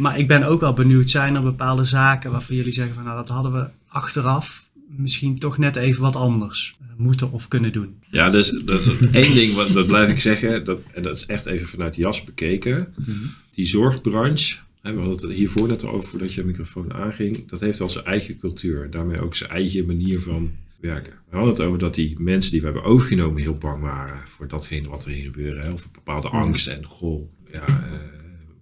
Maar 0.00 0.18
ik 0.18 0.28
ben 0.28 0.42
ook 0.42 0.60
wel 0.60 0.72
benieuwd, 0.72 1.10
zijn 1.10 1.34
er 1.34 1.42
bepaalde 1.42 1.84
zaken 1.84 2.30
waarvan 2.30 2.56
jullie 2.56 2.72
zeggen 2.72 2.94
van 2.94 3.04
nou 3.04 3.16
dat 3.16 3.28
hadden 3.28 3.52
we 3.52 3.68
achteraf 3.88 4.68
misschien 4.96 5.38
toch 5.38 5.58
net 5.58 5.76
even 5.76 6.02
wat 6.02 6.16
anders 6.16 6.76
eh, 6.80 6.86
moeten 6.96 7.32
of 7.32 7.48
kunnen 7.48 7.72
doen. 7.72 7.94
Ja, 8.10 8.30
dus 8.30 8.62
dat, 8.64 8.80
één 9.12 9.34
ding, 9.34 9.54
wat, 9.54 9.72
dat 9.72 9.86
blijf 9.86 10.08
ik 10.08 10.20
zeggen, 10.20 10.64
dat, 10.64 10.84
en 10.94 11.02
dat 11.02 11.16
is 11.16 11.26
echt 11.26 11.46
even 11.46 11.68
vanuit 11.68 11.96
jas 11.96 12.24
bekeken. 12.24 12.94
Die 13.54 13.66
zorgbranche, 13.66 14.56
hè, 14.82 14.92
we 14.92 15.00
hadden 15.00 15.28
het 15.28 15.36
hiervoor 15.36 15.68
net 15.68 15.84
al 15.84 15.92
over 15.92 16.08
voordat 16.08 16.34
je 16.34 16.44
microfoon 16.44 16.92
aanging, 16.92 17.48
dat 17.48 17.60
heeft 17.60 17.80
al 17.80 17.90
zijn 17.90 18.04
eigen 18.04 18.38
cultuur. 18.38 18.90
Daarmee 18.90 19.20
ook 19.20 19.34
zijn 19.34 19.50
eigen 19.50 19.86
manier 19.86 20.20
van 20.20 20.50
werken. 20.80 21.12
We 21.28 21.36
hadden 21.36 21.54
het 21.54 21.62
over 21.62 21.78
dat 21.78 21.94
die 21.94 22.20
mensen 22.20 22.50
die 22.50 22.60
we 22.60 22.66
hebben 22.66 22.84
overgenomen 22.84 23.42
heel 23.42 23.54
bang 23.54 23.82
waren 23.82 24.28
voor 24.28 24.48
datgene 24.48 24.88
wat 24.88 25.04
er 25.04 25.10
ging 25.10 25.24
gebeuren. 25.24 25.62
Hè, 25.62 25.70
of 25.70 25.84
een 25.84 25.90
bepaalde 25.92 26.28
angst 26.28 26.66
en 26.66 26.84
goh, 26.84 27.28
ja, 27.52 27.66
eh, 27.66 28.19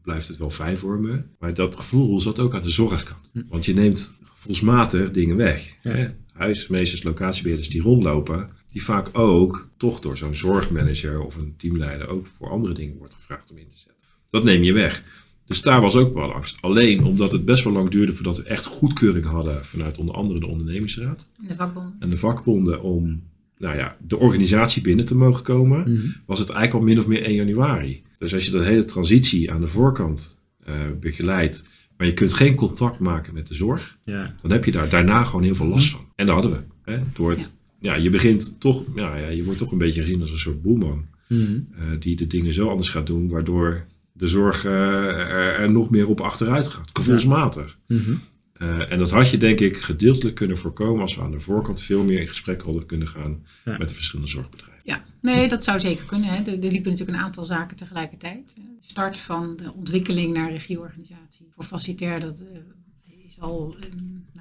blijft 0.08 0.28
het 0.28 0.36
wel 0.38 0.50
fijn 0.50 0.76
voor 0.78 1.00
me. 1.00 1.22
Maar 1.38 1.54
dat 1.54 1.76
gevoel 1.76 2.20
zat 2.20 2.38
ook 2.38 2.54
aan 2.54 2.62
de 2.62 2.70
zorgkant. 2.70 3.30
Want 3.48 3.64
je 3.64 3.74
neemt 3.74 4.18
gevoelsmatig 4.24 5.10
dingen 5.10 5.36
weg. 5.36 5.74
Ja. 5.82 5.90
Hè? 5.92 6.08
Huismeesters, 6.32 7.02
locatiebeheerders 7.02 7.68
die 7.70 7.80
rondlopen, 7.82 8.50
die 8.72 8.82
vaak 8.84 9.18
ook 9.18 9.68
toch 9.76 10.00
door 10.00 10.16
zo'n 10.16 10.34
zorgmanager 10.34 11.20
of 11.20 11.36
een 11.36 11.54
teamleider 11.56 12.08
ook 12.08 12.26
voor 12.36 12.50
andere 12.50 12.74
dingen 12.74 12.96
wordt 12.98 13.14
gevraagd 13.14 13.50
om 13.50 13.58
in 13.58 13.68
te 13.68 13.76
zetten. 13.78 14.06
Dat 14.30 14.44
neem 14.44 14.62
je 14.62 14.72
weg. 14.72 15.02
Dus 15.46 15.62
daar 15.62 15.80
was 15.80 15.94
ook 15.96 16.14
wel 16.14 16.32
angst. 16.32 16.62
Alleen 16.62 17.04
omdat 17.04 17.32
het 17.32 17.44
best 17.44 17.64
wel 17.64 17.72
lang 17.72 17.88
duurde 17.90 18.12
voordat 18.14 18.36
we 18.36 18.42
echt 18.42 18.64
goedkeuring 18.66 19.24
hadden 19.24 19.64
vanuit 19.64 19.98
onder 19.98 20.14
andere 20.14 20.40
de 20.40 20.46
ondernemingsraad 20.46 21.28
In 21.42 21.48
de 21.48 21.54
vakbonden. 21.54 21.96
en 21.98 22.10
de 22.10 22.18
vakbonden 22.18 22.82
om 22.82 23.22
nou 23.58 23.76
ja, 23.76 23.96
de 24.06 24.16
organisatie 24.18 24.82
binnen 24.82 25.04
te 25.06 25.16
mogen 25.16 25.42
komen, 25.44 25.80
Mhm. 25.92 26.06
was 26.26 26.38
het 26.38 26.48
eigenlijk 26.50 26.78
al 26.80 26.88
min 26.92 26.98
of 26.98 27.06
meer 27.06 27.24
1 27.26 27.34
januari. 27.34 28.02
Dus 28.18 28.34
als 28.34 28.44
je 28.44 28.50
dat 28.50 28.64
hele 28.64 28.84
transitie 28.84 29.52
aan 29.52 29.60
de 29.60 29.68
voorkant 29.68 30.38
eh, 30.64 30.74
begeleidt, 31.00 31.64
maar 31.96 32.06
je 32.06 32.14
kunt 32.14 32.34
geen 32.34 32.54
contact 32.54 32.98
maken 32.98 33.34
met 33.34 33.46
de 33.46 33.54
zorg, 33.54 33.98
Ja. 34.04 34.34
dan 34.42 34.50
heb 34.50 34.64
je 34.64 34.72
daar 34.72 34.88
daarna 34.88 35.24
gewoon 35.24 35.42
heel 35.42 35.54
veel 35.54 35.66
last 35.66 35.90
van. 35.90 36.00
En 36.16 36.26
dat 36.26 36.34
hadden 36.34 36.52
we. 36.52 36.90
Hè? 36.92 36.98
Door 37.14 37.30
het, 37.30 37.52
ja. 37.80 37.94
je 37.94 38.10
begint 38.10 38.60
toch, 38.60 38.84
ja, 38.94 39.16
ja, 39.16 39.28
je 39.28 39.44
wordt 39.44 39.58
toch 39.58 39.72
een 39.72 39.78
beetje 39.78 40.00
gezien 40.00 40.20
als 40.20 40.30
een 40.30 40.38
soort 40.38 40.62
boeman. 40.62 41.06
Mhm. 41.28 41.42
eh, 41.42 41.82
die 41.98 42.16
de 42.16 42.26
dingen 42.26 42.54
zo 42.54 42.66
anders 42.66 42.88
gaat 42.88 43.06
doen, 43.06 43.28
waardoor 43.28 43.84
de 44.12 44.28
zorg 44.28 44.64
eh, 44.64 44.72
er, 44.72 45.54
er 45.58 45.70
nog 45.70 45.90
meer 45.90 46.08
op 46.08 46.20
achteruit 46.20 46.68
gaat. 46.68 46.90
Gevoelsmatig. 46.92 47.78
Mhm. 47.88 48.12
Eh, 48.52 48.92
en 48.92 48.98
dat 48.98 49.10
had 49.10 49.30
je 49.30 49.36
denk 49.36 49.60
ik 49.60 49.76
gedeeltelijk 49.76 50.34
kunnen 50.36 50.58
voorkomen 50.58 51.02
als 51.02 51.14
we 51.16 51.22
aan 51.22 51.30
de 51.30 51.40
voorkant 51.40 51.80
veel 51.80 52.04
meer 52.04 52.20
in 52.20 52.28
gesprek 52.28 52.62
hadden 52.62 52.86
kunnen 52.86 53.08
gaan 53.08 53.42
Ja. 53.64 53.78
met 53.78 53.88
de 53.88 53.94
verschillende 53.94 54.30
zorgbedrijven. 54.30 54.77
Ja, 54.88 55.04
nee, 55.20 55.48
dat 55.48 55.64
zou 55.64 55.80
zeker 55.80 56.04
kunnen. 56.04 56.28
Hè. 56.28 56.36
Er, 56.36 56.48
er 56.52 56.70
liepen 56.70 56.90
natuurlijk 56.90 57.18
een 57.18 57.24
aantal 57.24 57.44
zaken 57.44 57.76
tegelijkertijd. 57.76 58.54
De 58.54 58.62
start 58.80 59.16
van 59.18 59.56
de 59.56 59.72
ontwikkeling 59.74 60.34
naar 60.34 60.50
regieorganisatie. 60.50 61.46
Voor 61.54 61.64
facilitair, 61.64 62.20
dat 62.20 62.40
eh, 62.40 63.24
is 63.26 63.40
al, 63.40 63.76
eh, 63.80 63.86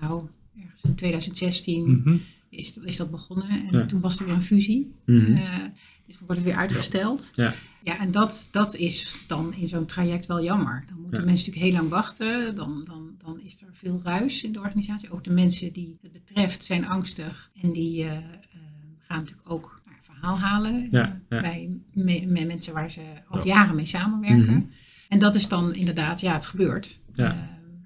nou, 0.01 0.27
ergens 0.63 0.83
in 0.83 0.95
2016 0.95 1.91
Mhm. 1.91 2.17
is, 2.49 2.77
is 2.77 2.95
dat 2.97 3.11
begonnen. 3.11 3.49
En 3.49 3.67
Ja. 3.71 3.85
toen 3.85 3.99
was 3.99 4.19
er 4.19 4.25
weer 4.25 4.33
een 4.35 4.43
fusie. 4.43 4.93
Mhm. 5.05 5.33
Eh, 5.33 5.55
dus 6.05 6.17
dan 6.17 6.25
wordt 6.27 6.41
het 6.41 6.43
weer 6.51 6.59
uitgesteld. 6.59 7.31
Ja. 7.35 7.53
Ja, 7.83 7.99
en 7.99 8.11
dat, 8.11 8.47
dat 8.51 8.75
is 8.75 9.23
dan 9.27 9.53
in 9.53 9.67
zo'n 9.67 9.85
traject 9.85 10.25
wel 10.25 10.43
jammer. 10.43 10.83
Dan 10.87 10.99
moeten 11.01 11.19
Ja. 11.21 11.25
mensen 11.29 11.45
natuurlijk 11.45 11.73
heel 11.73 11.81
lang 11.81 11.89
wachten. 11.93 12.55
Dan, 12.55 12.83
dan, 12.83 13.15
dan 13.17 13.39
is 13.39 13.61
er 13.61 13.67
veel 13.71 13.99
ruis 14.03 14.43
in 14.43 14.51
de 14.51 14.59
organisatie. 14.59 15.09
Ook 15.11 15.23
de 15.23 15.29
mensen 15.31 15.73
die 15.73 15.97
het 16.01 16.11
betreft 16.11 16.65
zijn 16.65 16.85
angstig. 16.87 17.51
En 17.61 17.71
die 17.73 18.03
eh, 18.03 18.17
eh, 18.17 18.23
gaan 18.99 19.19
natuurlijk 19.19 19.51
ook 19.51 19.76
verhaal 20.19 20.39
halen. 20.39 20.88
Ja, 20.89 21.03
eh, 21.03 21.12
ja. 21.29 21.41
Bij 21.41 21.69
me- 21.93 22.25
met 22.25 22.47
mensen 22.47 22.74
waar 22.74 22.91
ze 22.91 23.01
al 23.29 23.38
Ja. 23.38 23.43
jaren 23.45 23.75
mee 23.75 23.86
samenwerken. 23.86 24.53
Mhm. 24.53 24.62
En 25.09 25.19
dat 25.19 25.36
is 25.36 25.47
dan 25.47 25.74
inderdaad, 25.75 26.19
ja, 26.21 26.33
het 26.33 26.45
gebeurt. 26.45 27.00
Eh, 27.15 27.25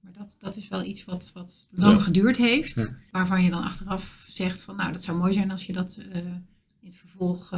maar 0.04 0.14
dat, 0.18 0.36
dat 0.40 0.56
is 0.58 0.68
wel 0.68 0.84
iets 0.84 1.06
wat, 1.06 1.32
wat 1.34 1.70
lang 1.72 2.04
geduurd 2.04 2.38
heeft. 2.38 2.92
Waarvan 3.12 3.44
je 3.44 3.50
dan 3.50 3.64
achteraf 3.64 4.26
zegt 4.30 4.62
van 4.62 4.76
nou, 4.76 4.92
dat 4.92 5.04
zou 5.04 5.18
mooi 5.18 5.34
zijn 5.34 5.52
als 5.52 5.66
je 5.66 5.74
dat 5.74 6.00
eh, 6.12 6.18
in 6.80 6.88
het 6.88 6.96
vervolg, 6.96 7.50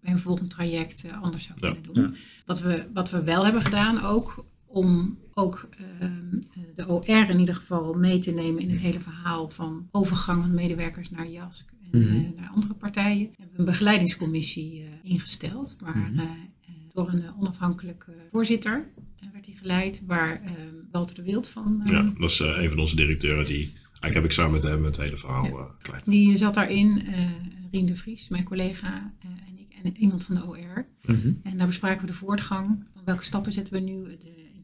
bij 0.00 0.12
een 0.12 0.18
volgend 0.18 0.50
traject 0.50 1.04
anders 1.20 1.44
zou 1.44 1.60
kunnen 1.60 1.82
doen. 1.92 2.14
Wat, 2.46 2.60
we, 2.60 2.86
wat 2.94 3.10
we 3.10 3.22
wel 3.22 3.44
hebben 3.44 3.62
gedaan 3.62 4.02
ook, 4.02 4.46
om 4.66 5.18
ook 5.38 5.68
ehm, 6.00 6.40
de 6.74 6.88
OR 6.88 7.08
in 7.30 7.38
ieder 7.38 7.54
geval 7.54 7.94
mee 7.94 8.18
te 8.18 8.30
nemen 8.30 8.62
in 8.62 8.70
het 8.70 8.80
hele 8.80 9.00
verhaal 9.00 9.50
van 9.50 9.88
overgang 9.90 10.40
van 10.42 10.54
medewerkers 10.54 11.10
naar 11.10 11.28
JASK 11.28 11.70
en 11.92 12.00
Mhm. 12.00 12.14
eh, 12.16 12.40
naar 12.40 12.50
andere 12.54 12.74
partijen. 12.74 13.26
Hebben 13.36 13.52
we 13.52 13.58
een 13.58 13.64
begeleidingscommissie 13.64 14.82
eh, 14.82 14.88
ingesteld, 15.12 15.76
waar 15.80 15.96
Mhm. 15.96 16.18
eh, 16.18 16.24
eh, 16.24 16.70
door 16.92 17.08
een 17.08 17.22
eh, 17.22 17.40
onafhankelijke 17.40 18.12
voorzitter 18.32 18.88
eh, 19.20 19.28
werd 19.32 19.44
die 19.44 19.56
geleid, 19.56 20.02
waar 20.06 20.42
eh, 20.42 20.50
Walter 20.92 21.14
de 21.14 21.22
Wild 21.22 21.48
van 21.48 21.80
eh, 21.84 21.92
Ja, 21.92 22.02
dat 22.18 22.30
is 22.30 22.40
eh, 22.40 22.62
een 22.62 22.68
van 22.70 22.78
onze 22.78 22.96
directeuren 22.96 23.46
die, 23.46 23.72
eigenlijk 23.82 24.14
heb 24.14 24.24
ik 24.24 24.32
samen 24.32 24.52
met 24.52 24.62
hem 24.62 24.84
het 24.84 24.96
hele 24.96 25.16
verhaal 25.16 25.44
Ja. 25.44 25.50
eh, 25.50 25.64
geleid. 25.78 26.04
Die 26.04 26.36
zat 26.36 26.54
daarin, 26.54 27.02
eh 27.06 27.30
Rien 27.70 27.86
de 27.86 27.96
Vries, 27.96 28.28
mijn 28.28 28.44
collega, 28.44 29.12
eh, 29.22 29.28
en 29.48 29.58
ik 29.58 29.66
en 29.84 29.96
iemand 29.96 30.24
van 30.24 30.34
de 30.34 30.46
OR. 30.46 30.86
Mhm. 31.06 31.32
En 31.42 31.56
daar 31.58 31.66
bespraken 31.66 32.00
we 32.00 32.06
de 32.06 32.12
voortgang. 32.12 32.84
Van 32.94 33.02
welke 33.04 33.24
stappen 33.24 33.52
zetten 33.52 33.74
we 33.74 33.80
nu? 33.80 34.04
Eh, 34.04 34.10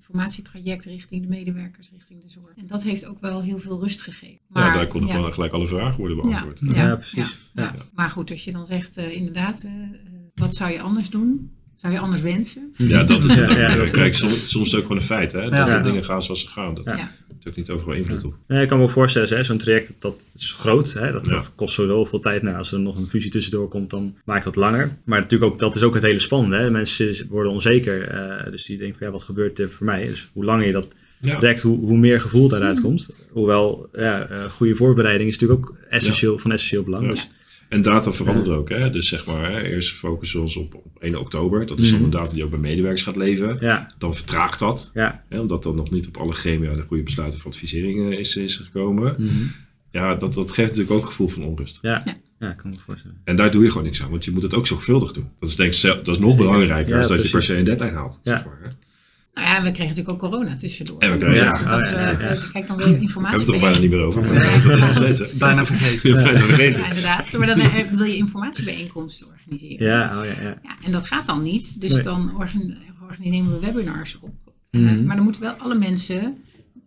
informatietraject 0.08 0.84
richting 0.84 1.23
de 1.23 1.28
medewerkers, 1.28 1.90
richting 1.92 2.23
de 2.23 2.28
zorg. 2.30 2.56
En 2.56 2.66
dat 2.66 2.82
heeft 2.82 3.06
ook 3.06 3.20
wel 3.20 3.42
heel 3.42 3.58
veel 3.58 3.80
rust 3.80 4.00
gegeven. 4.02 4.38
ja, 4.54 4.73
daar 4.73 4.87
konden 4.87 5.08
ja, 5.08 5.14
gewoon 5.14 5.32
gelijk 5.32 5.52
alle 5.52 5.66
vragen 5.66 5.99
worden 5.99 6.16
beantwoord. 6.20 6.61
ja, 6.64 6.87
Ja, 6.87 6.96
precies. 6.96 7.38
ja, 7.52 7.62
Ja. 7.62 7.73
ja. 7.76 7.82
Maar 7.94 8.11
goed, 8.11 8.30
als 8.30 8.44
je 8.44 8.52
dan 8.52 8.66
zegt, 8.66 8.96
eh, 8.96 9.11
inderdaad, 9.16 9.62
eh, 9.62 9.70
wat 10.34 10.54
zou 10.54 10.73
je 10.73 10.80
anders 10.80 11.11
doen? 11.11 11.52
Zou 11.76 11.92
je 11.92 11.99
anders 11.99 12.23
wensen? 12.23 12.73
Ja, 12.76 13.02
dat 13.04 13.25
is 13.25 13.34
Ja, 13.34 13.88
Kijk, 13.90 14.14
soms, 14.14 14.50
soms 14.50 14.66
is 14.66 14.70
het 14.73 14.75
ook 14.80 14.87
gewoon 14.87 14.96
een 15.00 15.06
feit, 15.06 15.32
hè? 15.32 15.42
Dat 15.42 15.52
Ja. 15.68 15.76
de 15.76 15.88
dingen 15.88 16.04
gaan 16.04 16.23
zoals 16.23 16.40
ze 16.40 16.49
gaan. 16.49 16.75
Dat 16.75 16.84
Ja. 17.44 17.50
Ja. 17.50 17.50
ook 17.50 17.56
niet 17.56 17.70
overal 17.70 17.94
invloed 17.94 18.24
op. 18.24 18.34
Nee, 18.46 18.62
ik 18.62 18.68
kan 18.68 18.78
me 18.78 18.84
ook 18.84 18.90
voorstellen, 18.90 19.28
hè, 19.36 19.44
zo'n 19.44 19.58
traject 19.58 19.94
dat 19.98 20.22
is 20.36 20.52
groot. 20.52 20.92
Hè, 20.92 21.12
dat, 21.12 21.24
Ja. 21.24 21.30
dat 21.32 21.52
kost 21.54 21.74
zoveel 21.74 22.20
tijd. 22.20 22.42
Nou, 22.42 22.56
als 22.56 22.72
er 22.72 22.80
nog 22.80 22.96
een 22.98 23.06
fusie 23.06 23.30
tussendoor 23.30 23.68
komt, 23.68 23.90
dan 23.90 24.16
maakt 24.24 24.44
dat 24.44 24.56
langer. 24.56 24.96
Maar 25.04 25.20
natuurlijk 25.20 25.52
ook, 25.52 25.58
dat 25.58 25.74
is 25.74 25.82
ook 25.82 25.94
het 25.94 26.02
hele 26.02 26.18
spannende. 26.18 26.56
Hè. 26.56 26.70
Mensen 26.70 27.26
worden 27.28 27.52
onzeker. 27.52 28.08
eh, 28.08 28.50
dus 28.50 28.64
die 28.64 28.78
denken 28.78 28.98
van 28.98 29.06
ja, 29.06 29.12
wat 29.12 29.22
gebeurt 29.22 29.58
er 29.58 29.70
voor 29.70 29.86
mij? 29.86 30.06
Dus 30.06 30.28
hoe 30.32 30.44
langer 30.44 30.66
je 30.66 30.72
dat 30.72 30.88
Ja. 31.20 31.38
dekt, 31.38 31.62
hoe, 31.62 31.78
hoe 31.78 31.98
meer 31.98 32.20
gevoel 32.20 32.48
daaruit 32.48 32.80
komt. 32.80 33.26
Hoewel, 33.30 33.88
ja, 33.92 34.26
eh, 34.28 34.45
goede 34.45 34.75
voorbereiding 34.75 35.28
is 35.30 35.38
natuurlijk 35.38 35.69
ook 35.69 35.76
essentieel, 35.88 36.38
van 36.38 36.52
essentieel 36.52 36.82
belang. 36.82 37.04
Ja. 37.04 37.10
Dus, 37.10 37.28
En 37.75 37.82
data 37.82 38.13
verandert 38.13 38.49
ook, 38.56 38.69
hè? 38.69 38.91
Dus 38.91 39.08
zeg 39.08 39.26
maar, 39.26 39.50
hè, 39.50 39.63
eerst 39.63 39.93
focussen 39.93 40.39
we 40.39 40.45
ons 40.45 40.56
op, 40.56 40.75
op 40.75 40.97
1 41.00 41.19
oktober. 41.21 41.67
Dat 41.67 41.78
is 41.78 41.87
dan 41.91 41.95
Mhm. 41.97 42.04
een 42.04 42.10
data 42.10 42.32
die 42.34 42.45
ook 42.45 42.50
bij 42.50 42.58
medewerkers 42.58 43.02
gaat 43.02 43.17
leven. 43.17 43.56
ja, 43.60 43.91
Dan 43.99 44.15
vertraagt 44.15 44.58
dat, 44.58 44.91
ja. 44.95 45.23
hè, 45.28 45.41
omdat 45.41 45.63
dan 45.63 45.76
nog 45.76 45.91
niet 45.91 46.06
op 46.06 46.17
alle 46.17 46.32
gremia 46.32 46.75
de 46.75 46.84
goede 46.87 47.02
besluiten 47.02 47.41
van 47.41 47.50
advisering 47.50 48.13
eh, 48.13 48.19
is, 48.19 48.37
is 48.37 48.56
gekomen. 48.56 49.15
mhm, 49.19 49.30
Ja, 49.91 50.15
dat, 50.15 50.34
dat 50.34 50.52
geeft 50.52 50.69
natuurlijk 50.69 50.91
ook 50.97 51.02
een 51.02 51.08
gevoel 51.08 51.28
van 51.28 51.43
onrust. 51.45 51.78
ja. 51.82 52.02
Ja. 52.04 52.15
ja, 52.39 52.50
ik 52.50 52.56
kan 52.56 52.71
me 52.71 52.76
voorstellen. 52.87 53.21
En 53.25 53.37
daar 53.37 53.50
doe 53.50 53.63
je 53.63 53.69
gewoon 53.71 53.84
niks 53.87 54.02
aan, 54.02 54.10
want 54.10 54.25
je 54.25 54.30
moet 54.30 54.43
het 54.43 54.54
ook 54.54 54.67
zorgvuldig 54.67 55.13
doen. 55.13 55.28
Dat 55.41 55.49
is 55.49 55.56
denk 55.56 55.69
ik 55.69 55.75
zelf- 55.75 56.02
dat 56.02 56.15
is 56.15 56.21
nog 56.21 56.37
belangrijker 56.37 56.95
Ja, 56.95 57.00
dan 57.00 57.17
dat 57.17 57.25
je 57.25 57.30
per 57.30 57.43
se 57.43 57.56
een 57.56 57.65
deadline 57.65 57.91
haalt. 57.93 58.21
Ja. 58.23 58.32
Zeg 58.37 58.45
maar, 58.45 58.58
hè. 58.63 58.69
Nou 59.34 59.47
ja, 59.47 59.62
we 59.62 59.70
kregen 59.70 59.97
natuurlijk 59.97 60.08
ook 60.25 60.30
corona 60.30 60.56
tussendoor. 60.56 60.99
En 60.99 61.10
we 61.12 61.16
kregen- 61.18 61.34
Ja, 61.34 61.50
Dat, 61.50 61.60
oh 61.60 61.68
dat 61.70 61.84
ja, 61.84 62.16
we, 62.16 62.23
ja. 62.23 62.28
eh, 62.30 62.50
Kijk 62.52 62.66
dan 62.66 62.76
weer 62.76 62.84
We 62.86 62.90
hebben 62.92 63.00
informatie 63.00 63.38
het 63.38 63.49
er 63.54 63.60
bijna 63.60 63.78
niet 63.78 63.90
meer 63.90 64.00
over. 64.00 64.23
Maar 64.23 64.97
dat 64.97 65.02
is. 65.02 65.32
Bijna 65.32 65.66
vergeten. 65.66 66.10
Ja, 66.10 66.23
bijna 66.23 66.38
vergeten. 66.38 66.80
Ja, 66.82 66.88
inderdaad. 66.88 67.32
Maar 67.38 67.47
dan 67.47 67.58
eh, 67.60 67.90
wil 67.90 68.04
je 68.04 68.16
informatiebijeenkomsten 68.16 69.26
organiseren. 69.26 69.86
Ja, 69.86 70.18
oh 70.18 70.25
ja, 70.25 70.42
ja. 70.42 70.58
Ja, 70.62 70.76
en 70.84 70.92
dat 70.92 71.06
gaat 71.06 71.26
dan 71.26 71.42
niet. 71.42 71.80
Dus 71.80 71.92
Nee. 71.92 72.02
dan 72.02 72.36
organ- 72.36 72.75
organ- 73.02 73.30
nemen 73.30 73.52
we 73.52 73.66
webinars 73.66 74.18
op. 74.20 74.34
Eh, 74.70 74.80
Mhm. 74.80 75.04
maar 75.04 75.14
dan 75.16 75.25
moeten 75.25 75.42
wel 75.42 75.52
alle 75.52 75.75
mensen 75.75 76.36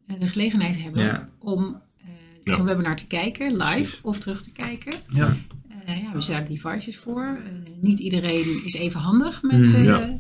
eh, 0.08 0.20
de 0.20 0.28
gelegenheid 0.28 0.82
hebben 0.82 1.04
Ja. 1.04 1.30
om 1.40 1.82
eh, 1.98 2.06
Ja. 2.44 2.56
zo'n 2.56 2.66
webinar 2.66 2.96
te 2.96 3.08
kijken, 3.08 3.52
live 3.52 3.64
Precies. 3.74 4.00
of 4.02 4.20
terug 4.20 4.42
te 4.44 4.52
kijken. 4.52 4.94
Ja. 5.10 5.38
Eh, 5.86 6.02
ja, 6.02 6.12
we 6.14 6.22
zetten 6.22 6.56
daar 6.58 6.72
devices 6.74 6.98
voor. 6.98 7.40
Eh, 7.46 7.52
niet 7.82 8.00
iedereen 8.00 8.62
is 8.66 8.74
even 8.74 9.00
handig 9.00 9.42
met, 9.42 9.60
Mhm. 9.60 10.12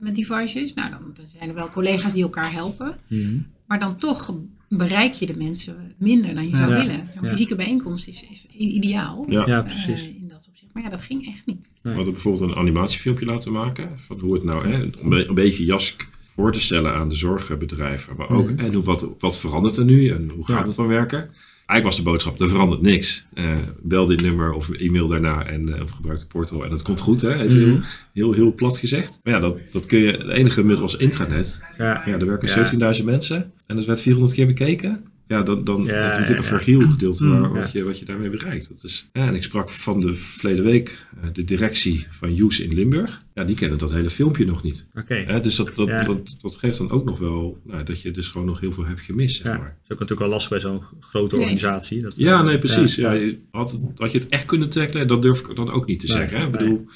Met 0.00 0.14
devices. 0.14 0.74
Nou, 0.74 0.90
dan, 0.90 1.00
dan 1.14 1.26
zijn 1.26 1.48
er 1.48 1.54
wel 1.54 1.70
collega's 1.70 2.12
die 2.12 2.22
elkaar 2.22 2.52
helpen. 2.52 2.96
Mhm. 3.08 3.36
Maar 3.66 3.80
dan 3.80 3.96
toch 3.96 4.34
bereik 4.68 5.12
je 5.12 5.26
de 5.26 5.36
mensen 5.36 5.94
minder 5.98 6.34
dan 6.34 6.48
je 6.48 6.56
zou 6.56 6.70
Ja. 6.70 6.76
willen. 6.78 7.08
Zo'n 7.12 7.22
Ja. 7.22 7.28
fysieke 7.30 7.54
bijeenkomst 7.56 8.08
is, 8.08 8.26
is 8.30 8.46
ideaal. 8.58 9.24
Ja. 9.28 9.42
Ja, 9.46 9.58
eh, 9.58 9.64
precies. 9.64 10.08
in 10.08 10.28
dat 10.28 10.46
opzicht. 10.48 10.72
Maar 10.74 10.82
ja, 10.82 10.88
dat 10.88 11.02
ging 11.02 11.26
echt 11.26 11.42
niet. 11.46 11.70
We 11.82 11.90
hadden 11.92 12.12
bijvoorbeeld 12.12 12.50
een 12.50 12.56
animatiefilmpje 12.56 13.24
laten 13.26 13.52
maken. 13.52 13.98
Van 13.98 14.18
hoe 14.20 14.34
het 14.34 14.44
nou, 14.44 14.68
hè, 14.68 14.82
om 15.02 15.12
een 15.12 15.34
beetje 15.34 15.64
Jask 15.64 16.08
voor 16.24 16.52
te 16.52 16.60
stellen 16.60 16.94
aan 16.94 17.08
de 17.08 17.16
zorgbedrijven. 17.16 18.16
Maar 18.16 18.28
ook, 18.30 18.50
Mhm. 18.50 18.58
en 18.58 18.74
hoe, 18.74 18.82
wat, 18.84 19.08
wat 19.18 19.40
verandert 19.40 19.76
er 19.76 19.84
nu 19.84 20.08
en 20.08 20.30
hoe 20.34 20.46
gaat 20.46 20.60
Ja. 20.60 20.66
het 20.66 20.76
dan 20.76 20.86
werken? 20.86 21.30
Eigenlijk 21.70 21.84
was 21.84 21.96
de 22.04 22.10
boodschap, 22.10 22.40
er 22.40 22.48
verandert 22.50 22.82
niks. 22.82 23.26
Eh, 23.34 23.44
bel 23.82 24.06
dit 24.06 24.22
nummer 24.22 24.52
of 24.52 24.70
e-mail 24.70 25.08
daarna 25.08 25.46
en, 25.46 25.74
eh, 25.74 25.82
of 25.82 25.90
gebruik 25.90 26.18
de 26.18 26.26
portal. 26.26 26.64
En 26.64 26.70
dat 26.70 26.82
komt 26.82 27.00
goed, 27.00 27.20
hè? 27.20 27.34
Even 27.42 27.58
heel, 27.58 27.74
Mhm. 27.74 27.82
heel, 28.12 28.32
heel 28.32 28.54
plat 28.54 28.78
gezegd. 28.78 29.20
Maar 29.22 29.34
ja, 29.34 29.40
dat, 29.40 29.60
dat 29.70 29.86
kun 29.86 29.98
je, 29.98 30.10
het 30.12 30.28
enige 30.28 30.62
middel 30.62 30.80
was 30.80 30.96
intranet. 30.96 31.62
Ja, 31.78 32.02
Ja, 32.06 32.18
er 32.18 32.26
werken 32.26 32.48
Ja. 32.48 32.54
17.000 32.54 33.04
mensen 33.04 33.52
en 33.66 33.76
het 33.76 33.86
werd 33.86 34.00
400 34.00 34.34
keer 34.34 34.46
bekeken. 34.46 35.04
Ja, 35.30 35.42
dan, 35.42 35.64
dan 35.64 35.84
Ja, 35.84 35.92
heb 35.92 36.02
je 36.02 36.08
natuurlijk 36.20 36.38
een 36.38 36.44
fragiel 36.44 36.80
gedeelte 36.80 37.28
waar, 37.28 37.40
Mm, 37.40 37.52
wat, 37.52 37.72
je, 37.72 37.82
wat 37.82 37.98
je 37.98 38.04
daarmee 38.04 38.30
bereikt. 38.30 38.68
Dat 38.68 38.84
is, 38.84 39.08
ja, 39.12 39.26
en 39.26 39.34
ik 39.34 39.42
sprak 39.42 39.70
van 39.70 40.00
de 40.00 40.14
verleden 40.14 40.64
week 40.64 41.06
eh, 41.22 41.28
de 41.32 41.44
directie 41.44 42.06
van 42.10 42.34
Joes 42.34 42.60
in 42.60 42.74
Limburg. 42.74 43.22
Ja, 43.34 43.44
die 43.44 43.56
kennen 43.56 43.78
dat 43.78 43.92
hele 43.92 44.10
filmpje 44.10 44.44
nog 44.44 44.62
niet. 44.62 44.86
oké. 44.94 45.14
Hè, 45.14 45.40
dus 45.40 45.56
dat, 45.56 45.74
dat, 45.76 45.86
Ja. 45.86 46.02
dat, 46.04 46.36
dat 46.40 46.56
geeft 46.56 46.78
dan 46.78 46.90
ook 46.90 47.04
nog 47.04 47.18
wel 47.18 47.58
nou, 47.64 47.84
dat 47.84 48.00
je 48.02 48.10
dus 48.10 48.28
gewoon 48.28 48.46
nog 48.46 48.60
heel 48.60 48.72
veel 48.72 48.84
hebt 48.86 49.00
gemist. 49.00 49.36
Zeg 49.36 49.52
Ja, 49.52 49.58
maar. 49.58 49.66
dat 49.68 49.76
is 49.84 49.92
ook 49.92 49.98
natuurlijk 49.98 50.20
wel 50.20 50.28
lastig 50.28 50.50
bij 50.50 50.60
zo'n 50.60 50.82
grote 51.00 51.34
Nee. 51.34 51.44
organisatie. 51.44 52.02
Dat, 52.02 52.16
Ja, 52.16 52.42
nee, 52.42 52.58
precies. 52.58 52.94
Ja, 52.94 53.20
had, 53.50 53.80
had 53.96 54.12
je 54.12 54.18
het 54.18 54.28
echt 54.28 54.44
kunnen 54.44 54.68
tackelen? 54.70 55.06
Dat 55.06 55.22
durf 55.22 55.40
ik 55.48 55.56
dan 55.56 55.70
ook 55.70 55.86
niet 55.86 56.00
te 56.00 56.06
Nee, 56.06 56.16
zeggen. 56.16 56.40
Hè? 56.40 56.46
Ik 56.46 56.60
nee. 56.60 56.86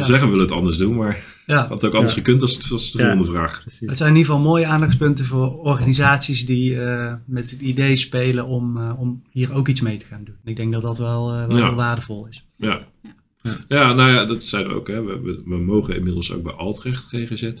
Ja. 0.00 0.04
zeggen 0.06 0.24
we 0.26 0.32
willen 0.32 0.46
het 0.46 0.56
anders 0.56 0.76
doen, 0.76 0.96
maar 0.96 1.24
Ja. 1.46 1.58
had 1.66 1.70
het 1.70 1.84
ook 1.84 1.94
anders 1.94 2.14
Ja. 2.14 2.18
gekund 2.20 2.42
als, 2.42 2.72
als 2.72 2.92
de 2.92 2.98
Ja. 2.98 3.04
volgende 3.04 3.32
vraag. 3.38 3.60
Precies. 3.60 3.88
Het 3.88 3.96
zijn 3.96 4.10
in 4.10 4.16
ieder 4.16 4.32
geval 4.32 4.48
mooie 4.48 4.66
aandachtspunten 4.66 5.24
voor 5.24 5.58
organisaties 5.58 6.46
die 6.46 6.80
eh, 6.80 7.14
met 7.26 7.50
het 7.50 7.60
idee 7.60 7.96
spelen 7.96 8.46
om, 8.46 8.76
eh, 8.76 8.92
om 8.98 9.22
hier 9.30 9.52
ook 9.52 9.68
iets 9.68 9.80
mee 9.80 9.96
te 9.96 10.06
gaan 10.06 10.24
doen. 10.24 10.34
En 10.44 10.50
ik 10.50 10.56
denk 10.56 10.72
dat 10.72 10.82
dat 10.82 10.98
wel, 10.98 11.30
eh, 11.32 11.46
wel 11.46 11.56
Ja. 11.56 11.66
heel 11.66 11.74
waardevol 11.74 12.26
is. 12.28 12.46
Ja. 12.56 12.86
Ja. 13.02 13.14
Ja. 13.42 13.56
Ja, 13.68 13.92
nou 13.92 14.10
ja, 14.12 14.24
dat 14.24 14.42
zeiden 14.42 14.72
we 14.72 14.78
ook. 14.78 14.88
Hè. 14.88 15.02
We, 15.02 15.20
we, 15.20 15.42
we 15.44 15.56
mogen 15.56 15.96
inmiddels 15.96 16.32
ook 16.32 16.42
bij 16.42 16.52
Altrecht 16.52 17.04
GGZ 17.04 17.42
eh, 17.42 17.52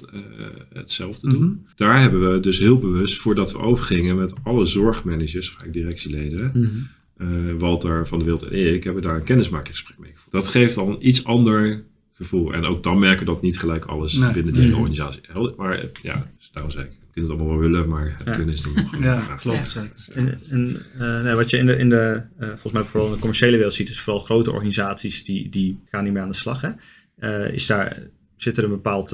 hetzelfde 0.72 1.28
doen. 1.28 1.44
Mhm. 1.44 1.54
Daar 1.76 2.00
hebben 2.00 2.32
we 2.32 2.40
dus 2.40 2.58
heel 2.58 2.78
bewust, 2.78 3.16
voordat 3.16 3.52
we 3.52 3.58
overgingen 3.58 4.16
met 4.16 4.34
alle 4.42 4.64
zorgmanagers, 4.66 5.48
of 5.50 5.56
eigenlijk 5.60 5.72
directieleden, 5.72 6.50
Mhm. 6.54 6.68
eh, 7.16 7.54
Walter 7.60 8.06
van 8.08 8.18
de 8.18 8.24
Wild 8.24 8.42
en 8.42 8.74
ik, 8.74 8.84
hebben 8.84 9.02
daar 9.02 9.16
een 9.16 9.24
kennismakingsgesprek 9.24 9.98
mee 9.98 10.10
gevoerd. 10.14 10.32
Dat 10.32 10.48
geeft 10.48 10.76
al 10.76 10.88
een 10.88 11.06
iets 11.08 11.24
ander 11.24 11.84
gevoel. 12.16 12.52
En 12.52 12.64
ook 12.64 12.82
dan 12.82 12.98
merken 12.98 13.26
dat 13.26 13.42
niet 13.42 13.58
gelijk 13.58 13.84
alles 13.84 14.12
Nee. 14.14 14.32
binnen 14.32 14.52
die 14.52 14.62
hele 14.62 14.74
Mhm. 14.74 14.82
organisatie. 14.82 15.22
Maar 15.56 15.84
ja, 16.02 16.26
dus 16.38 16.50
daarom 16.52 16.72
zeg 16.72 16.84
ik, 16.84 16.90
je 16.90 16.96
kunt 17.12 17.28
het 17.28 17.36
allemaal 17.36 17.58
wel 17.58 17.70
willen, 17.70 17.88
maar 17.88 18.14
het 18.18 18.28
Ja. 18.28 18.34
kunnen 18.34 18.54
is 18.54 18.62
dan 18.62 18.72
nog 18.74 18.92
een 18.92 19.02
Ja, 19.02 19.20
vraag. 19.20 19.40
klopt. 19.40 19.80
En, 20.14 20.40
en 20.50 20.82
eh, 20.98 21.22
nee, 21.22 21.34
wat 21.34 21.50
je 21.50 21.56
in 21.56 21.66
de, 21.66 21.76
in 21.76 21.88
de 21.88 22.22
eh, 22.38 22.48
volgens 22.48 22.72
mij 22.72 22.82
vooral 22.82 23.06
in 23.08 23.12
de 23.14 23.18
commerciële 23.20 23.56
wereld 23.56 23.74
ziet, 23.74 23.88
is 23.88 24.00
vooral 24.00 24.22
grote 24.22 24.50
organisaties 24.52 25.24
die, 25.24 25.48
die 25.48 25.78
gaan 25.90 26.04
niet 26.04 26.12
meer 26.12 26.22
aan 26.22 26.28
de 26.28 26.34
slag. 26.34 26.60
Hè? 26.60 26.70
Eh, 27.18 27.52
is 27.52 27.66
daar, 27.66 28.02
zit 28.36 28.58
er 28.58 28.64
een 28.64 28.70
bepaald 28.70 29.10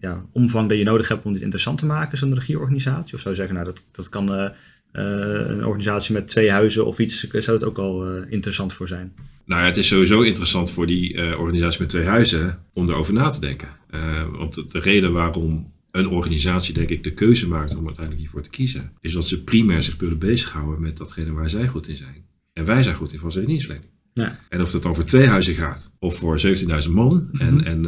ja, 0.00 0.24
omvang 0.32 0.68
dat 0.68 0.78
je 0.78 0.84
nodig 0.84 1.08
hebt 1.08 1.24
om 1.24 1.32
dit 1.32 1.42
interessant 1.42 1.78
te 1.78 1.86
maken, 1.86 2.18
zo'n 2.18 2.34
regieorganisatie? 2.34 3.14
Of 3.14 3.20
zou 3.20 3.34
je 3.34 3.40
zeggen, 3.40 3.54
nou, 3.54 3.66
dat, 3.66 3.84
dat 3.92 4.08
kan 4.08 4.52
een 4.92 5.64
organisatie 5.64 6.14
met 6.14 6.28
twee 6.28 6.50
huizen 6.50 6.86
of 6.86 6.98
iets, 6.98 7.20
zou 7.30 7.58
dat 7.58 7.68
ook 7.68 7.78
al 7.78 8.06
eh, 8.06 8.32
interessant 8.32 8.72
voor 8.72 8.88
zijn? 8.88 9.12
Nou 9.44 9.60
ja, 9.60 9.66
het 9.66 9.76
is 9.76 9.86
sowieso 9.86 10.20
interessant 10.20 10.70
voor 10.70 10.86
die 10.86 11.14
eh, 11.14 11.38
organisatie 11.40 11.80
met 11.80 11.88
twee 11.88 12.04
huizen 12.04 12.58
om 12.72 12.88
erover 12.88 13.14
na 13.14 13.30
te 13.30 13.40
denken. 13.40 13.68
Eh, 13.90 14.24
want 14.30 14.54
de, 14.54 14.66
de 14.68 14.78
reden 14.78 15.12
waarom 15.12 15.72
een 15.90 16.08
organisatie, 16.08 16.74
denk 16.74 16.88
ik, 16.88 17.04
de 17.04 17.12
keuze 17.12 17.48
maakt 17.48 17.76
om 17.76 17.86
uiteindelijk 17.86 18.20
hiervoor 18.20 18.42
te 18.42 18.50
kiezen, 18.50 18.92
is 19.00 19.12
dat 19.12 19.26
ze 19.26 19.44
primair 19.44 19.82
zich 19.82 19.96
willen 19.96 20.18
bezighouden 20.18 20.80
met 20.80 20.96
datgene 20.96 21.32
waar 21.32 21.50
zij 21.50 21.66
goed 21.66 21.88
in 21.88 21.96
zijn. 21.96 22.24
En 22.52 22.64
wij 22.64 22.82
zijn 22.82 22.96
goed 22.96 23.12
in 23.12 23.18
van 23.18 23.44
dienstverlening. 23.44 23.90
Ja. 24.14 24.38
En 24.48 24.60
of 24.60 24.72
het 24.72 24.82
dan 24.82 24.94
voor 24.94 25.04
twee 25.04 25.26
huizen 25.26 25.54
gaat, 25.54 25.96
of 25.98 26.16
voor 26.16 26.38
17.000 26.38 26.90
man 26.90 27.28
en, 27.38 27.54
Mhm. 27.54 27.64
en 27.64 27.86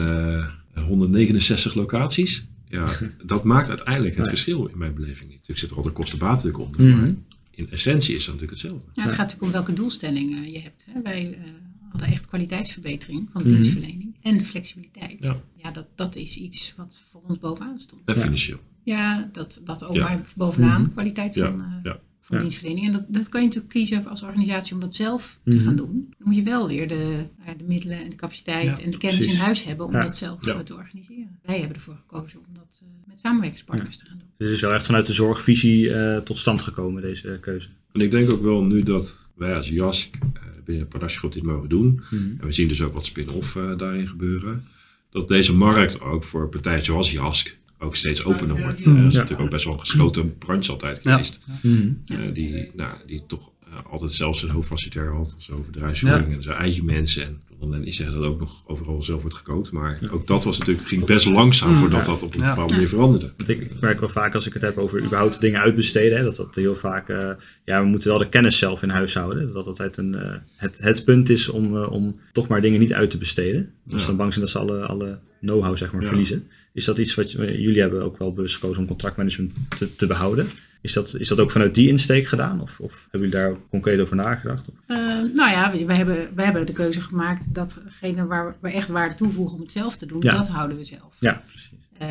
eh, 0.74 0.82
169 0.82 1.74
locaties, 1.74 2.48
ja, 2.70 2.88
dat 3.32 3.44
maakt 3.44 3.68
uiteindelijk 3.68 4.14
het 4.14 4.18
Nee. 4.24 4.28
verschil 4.34 4.66
in 4.66 4.78
mijn 4.78 4.94
beleving 4.94 5.28
niet. 5.28 5.38
Natuurlijk 5.38 5.58
zit 5.58 5.70
er 5.70 5.76
altijd 5.76 5.94
kosten-baten 5.94 6.46
natuurlijk 6.46 6.64
onder, 6.78 6.80
Mhm. 6.96 7.00
maar 7.00 7.14
in 7.50 7.70
essentie 7.70 8.14
is 8.14 8.24
dat 8.24 8.34
natuurlijk 8.34 8.62
hetzelfde. 8.62 8.86
Ja, 8.92 9.02
het 9.02 9.10
gaat 9.12 9.18
natuurlijk 9.18 9.42
om 9.42 9.50
welke 9.52 9.72
doelstellingen 9.72 10.52
je 10.52 10.60
hebt. 10.60 10.86
Hè. 10.90 11.02
Wij 11.02 11.32
eh, 11.34 11.50
hadden 11.90 12.08
echt 12.08 12.26
kwaliteitsverbetering 12.26 13.28
van 13.32 13.42
de 13.42 13.48
Mhm. 13.48 13.58
dienstverlening 13.60 14.16
en 14.22 14.38
de 14.38 14.44
flexibiliteit. 14.44 15.16
Ja. 15.22 15.40
Ja, 15.56 15.70
dat, 15.70 15.86
dat 15.94 16.16
is 16.16 16.36
iets 16.36 16.74
wat 16.76 17.02
voor 17.10 17.22
ons 17.28 17.38
bovenaan 17.38 17.78
stond. 17.78 18.02
En 18.04 18.14
Ja. 18.14 18.20
financieel. 18.20 18.58
Ja, 18.84 19.28
dat, 19.32 19.60
dat 19.64 19.84
ook 19.84 19.94
Ja. 19.96 20.02
maar 20.08 20.20
bovenaan, 20.36 20.80
Mhm. 20.82 20.90
kwaliteit 20.90 21.34
Ja, 21.34 21.46
van, 21.50 21.60
eh, 21.60 21.66
ja. 21.82 22.00
Van 22.30 22.38
Ja. 22.38 22.44
dienstverlening. 22.44 22.86
En 22.86 22.92
dat, 22.92 23.04
dat 23.08 23.28
kan 23.28 23.40
je 23.40 23.46
natuurlijk 23.46 23.72
kiezen 23.74 24.06
als 24.06 24.22
organisatie 24.22 24.74
om 24.74 24.80
dat 24.80 24.94
zelf 24.94 25.38
te 25.44 25.56
Mhm. 25.56 25.64
gaan 25.64 25.76
doen. 25.76 26.06
Dan 26.18 26.26
moet 26.28 26.36
je 26.36 26.42
wel 26.42 26.68
weer 26.68 26.88
de, 26.88 26.94
nou 27.38 27.48
ja, 27.50 27.54
de 27.54 27.64
middelen 27.64 27.98
en 28.02 28.10
de 28.10 28.16
capaciteit 28.16 28.64
Ja, 28.64 28.84
en 28.84 28.90
de 28.90 28.96
kennis 28.98 29.18
precies. 29.18 29.34
in 29.38 29.44
huis 29.44 29.64
hebben 29.64 29.86
om 29.86 29.92
Ja. 29.92 30.02
dat 30.02 30.16
zelf 30.16 30.46
Ja. 30.46 30.62
te 30.62 30.74
organiseren. 30.74 31.38
Wij 31.42 31.58
hebben 31.58 31.76
ervoor 31.76 31.96
gekozen 31.96 32.38
om 32.38 32.54
dat 32.54 32.80
eh, 32.82 32.88
met 33.06 33.20
samenwerkingspartners 33.20 33.96
te 33.96 34.04
gaan 34.06 34.18
doen. 34.18 34.28
Dus 34.36 34.46
het 34.46 34.56
is 34.56 34.62
wel 34.62 34.72
echt 34.74 34.86
vanuit 34.86 35.06
de 35.06 35.12
zorgvisie 35.12 35.94
eh, 35.94 36.16
tot 36.16 36.38
stand 36.38 36.62
gekomen, 36.62 37.02
deze 37.02 37.38
keuze. 37.40 37.68
En 37.92 38.00
ik 38.00 38.10
denk 38.10 38.30
ook 38.30 38.42
wel 38.42 38.64
nu 38.64 38.82
dat 38.82 39.28
wij 39.34 39.56
als 39.56 39.68
JASC 39.68 40.14
eh, 40.14 40.42
binnen 40.64 40.88
Parnasgroep 40.88 41.32
dit 41.32 41.42
mogen 41.42 41.68
doen. 41.68 42.02
Mhm. 42.10 42.14
En 42.40 42.46
we 42.46 42.52
zien 42.52 42.68
dus 42.68 42.82
ook 42.82 42.92
wat 42.94 43.04
spin-off 43.04 43.56
eh, 43.56 43.76
daarin 43.78 44.08
gebeuren. 44.08 44.64
Dat 45.10 45.28
deze 45.28 45.54
markt 45.54 46.00
ook 46.00 46.24
voor 46.24 46.48
partijen 46.48 46.84
zoals 46.84 47.12
JASC 47.12 47.56
ook 47.80 47.96
steeds 47.96 48.24
opener 48.24 48.60
wordt. 48.62 48.78
Ja. 48.78 48.84
Eh, 48.84 48.96
dat 48.96 49.04
is 49.06 49.12
Ja. 49.12 49.18
natuurlijk 49.18 49.40
ook 49.40 49.50
best 49.50 49.64
wel 49.64 49.74
een 49.74 49.80
gesloten 49.80 50.38
branche 50.38 50.70
altijd 50.72 51.00
Ja. 51.02 51.10
geweest. 51.10 51.40
Mhm. 51.62 51.88
Eh, 52.06 52.34
die, 52.34 52.70
nou, 52.74 52.96
die 53.06 53.22
toch 53.26 53.50
eh, 53.66 53.92
altijd 53.92 54.12
zelf 54.12 54.36
zijn 54.38 54.50
hoofdfacilitair 54.50 55.12
had. 55.14 55.36
Zo 55.38 55.52
over 55.52 55.70
bedrijfsvoering 55.70 56.32
en 56.34 56.42
zijn 56.42 56.56
eigen 56.56 56.84
mensen. 56.84 57.22
En 57.60 57.70
dan 57.70 57.92
zeggen 57.92 58.16
dat 58.16 58.26
ook 58.26 58.40
nog 58.40 58.62
overal 58.66 59.02
zelf 59.02 59.20
wordt 59.20 59.36
gekookt. 59.36 59.72
Maar 59.72 59.98
ook 60.10 60.26
dat 60.26 60.44
was 60.44 60.58
natuurlijk, 60.58 60.88
ging 60.88 61.04
best 61.04 61.26
langzaam 61.26 61.70
Mm. 61.70 61.76
voordat 61.76 62.06
Ja. 62.06 62.12
dat 62.12 62.22
op 62.22 62.34
een 62.34 62.40
Ja. 62.40 62.48
bepaalde 62.48 62.72
manier 62.72 62.88
veranderde. 62.88 63.32
Want 63.36 63.48
ik, 63.48 63.60
ik 63.60 63.80
merk 63.80 64.00
wel 64.00 64.08
vaak 64.08 64.34
als 64.34 64.46
ik 64.46 64.52
het 64.52 64.62
heb 64.62 64.78
over 64.78 65.02
überhaupt 65.04 65.40
dingen 65.40 65.60
uitbesteden, 65.60 66.18
hè, 66.18 66.24
dat 66.24 66.36
dat 66.36 66.54
heel 66.54 66.76
vaak, 66.76 67.08
eh, 67.08 67.30
ja, 67.64 67.82
we 67.82 67.88
moeten 67.88 68.08
wel 68.08 68.18
de 68.18 68.28
kennis 68.28 68.58
zelf 68.58 68.82
in 68.82 68.88
huis 68.88 69.14
houden. 69.14 69.44
Dat 69.44 69.52
dat 69.54 69.66
altijd 69.66 69.96
een, 69.96 70.14
eh, 70.14 70.34
het, 70.56 70.78
het 70.82 71.04
punt 71.04 71.28
is 71.30 71.48
om, 71.48 71.76
eh, 71.76 71.92
om 71.92 72.20
toch 72.32 72.48
maar 72.48 72.60
dingen 72.60 72.80
niet 72.80 72.92
uit 72.92 73.10
te 73.10 73.18
besteden. 73.18 73.72
Ja. 73.86 74.06
dan 74.06 74.16
bang 74.16 74.32
zijn 74.32 74.44
dat 74.44 74.54
ze 74.54 74.58
alle, 74.58 74.86
alle 74.86 75.18
know-how 75.40 75.76
zeg 75.76 75.92
maar, 75.92 76.00
Ja. 76.02 76.06
verliezen. 76.08 76.44
Is 76.72 76.84
dat 76.84 76.98
iets 76.98 77.14
wat 77.14 77.30
jullie 77.32 77.80
hebben 77.80 78.02
ook 78.02 78.18
wel 78.18 78.32
bewust 78.32 78.54
gekozen 78.54 78.82
om 78.82 78.88
contractmanagement 78.88 79.52
te, 79.78 79.96
te 79.96 80.06
behouden? 80.06 80.48
Is 80.82 80.92
dat, 80.92 81.14
is 81.18 81.28
dat 81.28 81.38
ook 81.38 81.50
vanuit 81.50 81.74
die 81.74 81.88
insteek 81.88 82.26
gedaan? 82.26 82.60
Of, 82.60 82.80
of 82.80 83.08
hebben 83.10 83.28
jullie 83.30 83.44
daar 83.44 83.50
ook 83.50 83.68
concreet 83.70 84.00
over 84.00 84.16
nagedacht? 84.16 84.66
Eh, 84.86 84.96
nou 85.34 85.50
ja, 85.50 85.72
wij, 85.72 85.86
wij 85.86 85.96
hebben, 85.96 86.34
wij 86.34 86.44
hebben 86.44 86.66
de 86.66 86.72
keuze 86.72 87.00
gemaakt 87.00 87.54
datgene 87.54 88.26
waar 88.26 88.56
we 88.60 88.70
echt 88.72 88.88
waarde 88.88 89.14
toevoegen 89.14 89.54
om 89.54 89.60
het 89.62 89.72
zelf 89.72 89.96
te 89.96 90.06
doen, 90.06 90.20
Ja. 90.22 90.36
dat 90.36 90.48
houden 90.48 90.76
we 90.76 90.84
zelf. 90.84 91.14
Ja, 91.18 91.42
precies. 91.46 91.70
Eh, 91.98 92.08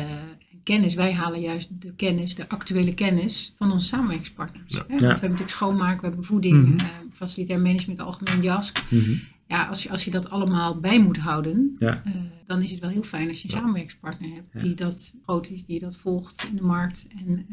kennis, 0.62 0.94
wij 0.94 1.12
halen 1.12 1.40
juist 1.40 1.68
de 1.80 1.92
kennis, 1.96 2.34
de 2.34 2.48
actuele 2.48 2.94
kennis 2.94 3.54
van 3.58 3.72
onze 3.72 3.86
samenwerkingspartners. 3.86 4.72
Ja. 4.72 4.78
Hè? 4.78 4.84
Want 4.88 5.00
we 5.00 5.06
hebben 5.06 5.20
natuurlijk 5.30 5.50
schoonmaak, 5.56 6.00
we 6.00 6.06
hebben 6.06 6.24
voeding, 6.24 6.68
Mhm. 6.68 6.78
eh, 6.78 6.86
facilitair 7.12 7.60
management, 7.60 8.00
algemeen 8.00 8.42
JASC. 8.42 8.82
Mhm. 8.90 9.10
Ja, 9.50 9.64
als 9.66 9.82
je, 9.82 9.90
als 9.90 10.04
je 10.04 10.10
dat 10.10 10.30
allemaal 10.30 10.80
bij 10.80 11.00
moet 11.02 11.16
houden, 11.18 11.72
Ja. 11.76 12.02
eh, 12.04 12.12
dan 12.46 12.62
is 12.62 12.70
het 12.70 12.80
wel 12.80 12.90
heel 12.90 13.02
fijn 13.02 13.28
als 13.28 13.42
je 13.42 13.48
een 13.56 13.72
Ja. 13.74 14.34
hebt 14.34 14.48
Ja. 14.52 14.60
die 14.60 14.74
dat 14.74 15.14
groot 15.22 15.50
is, 15.50 15.64
die 15.64 15.78
dat 15.78 15.96
volgt 15.96 16.46
in 16.50 16.56
de 16.56 16.62
markt. 16.62 17.06
En 17.18 17.46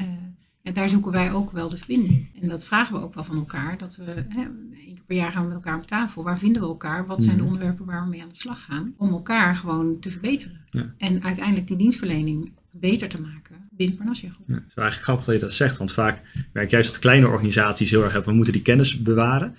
ja, 0.62 0.72
daar 0.72 0.90
zoeken 0.90 1.12
wij 1.12 1.32
ook 1.32 1.52
wel 1.52 1.70
de 1.70 1.78
verbinding. 1.78 2.28
En 2.42 2.48
dat 2.48 2.66
vragen 2.66 2.96
we 2.96 3.02
ook 3.02 3.14
wel 3.14 3.24
van 3.24 3.38
elkaar. 3.38 3.78
Dat 3.78 3.96
we 3.96 4.04
hè, 4.30 4.42
één 4.42 4.94
keer 4.96 5.04
per 5.06 5.16
jaar 5.16 5.32
gaan 5.32 5.42
we 5.42 5.48
met 5.48 5.56
elkaar 5.58 5.78
op 5.78 5.88
tafel. 5.88 6.24
Waar 6.24 6.40
vinden 6.40 6.62
we 6.62 6.68
elkaar? 6.68 7.06
Wat 7.06 7.24
zijn 7.24 7.36
de 7.38 7.42
Mhm. 7.44 7.52
onderwerpen 7.52 7.86
waar 7.86 8.04
we 8.04 8.10
mee 8.10 8.22
aan 8.22 8.30
de 8.30 8.36
slag 8.36 8.64
gaan? 8.64 8.94
Om 8.98 9.10
elkaar 9.10 9.56
gewoon 9.56 10.00
te 10.00 10.12
verbeteren. 10.12 10.62
En 10.98 11.24
uiteindelijk 11.24 11.68
die 11.68 11.78
dienstverlening 11.78 12.52
beter 12.72 13.10
te 13.10 13.22
maken 13.22 13.56
binnen 13.72 13.96
Parnassia 13.98 14.30
Groep. 14.30 14.48
Ja, 14.48 14.54
het 14.54 14.64
is 14.68 14.74
wel 14.74 14.84
eigenlijk 14.86 15.04
grappig 15.04 15.26
dat 15.26 15.36
je 15.36 15.42
dat 15.42 15.54
zegt, 15.54 15.78
want 15.78 15.92
vaak 15.92 16.22
merk 16.54 16.70
juist 16.70 16.90
dat 16.92 17.00
kleine 17.00 17.28
organisaties 17.28 17.90
heel 17.92 18.04
erg 18.04 18.12
hebben, 18.12 18.30
we 18.30 18.36
moeten 18.36 18.54
die 18.54 18.62
kennis 18.62 19.02
bewaren. 19.02 19.56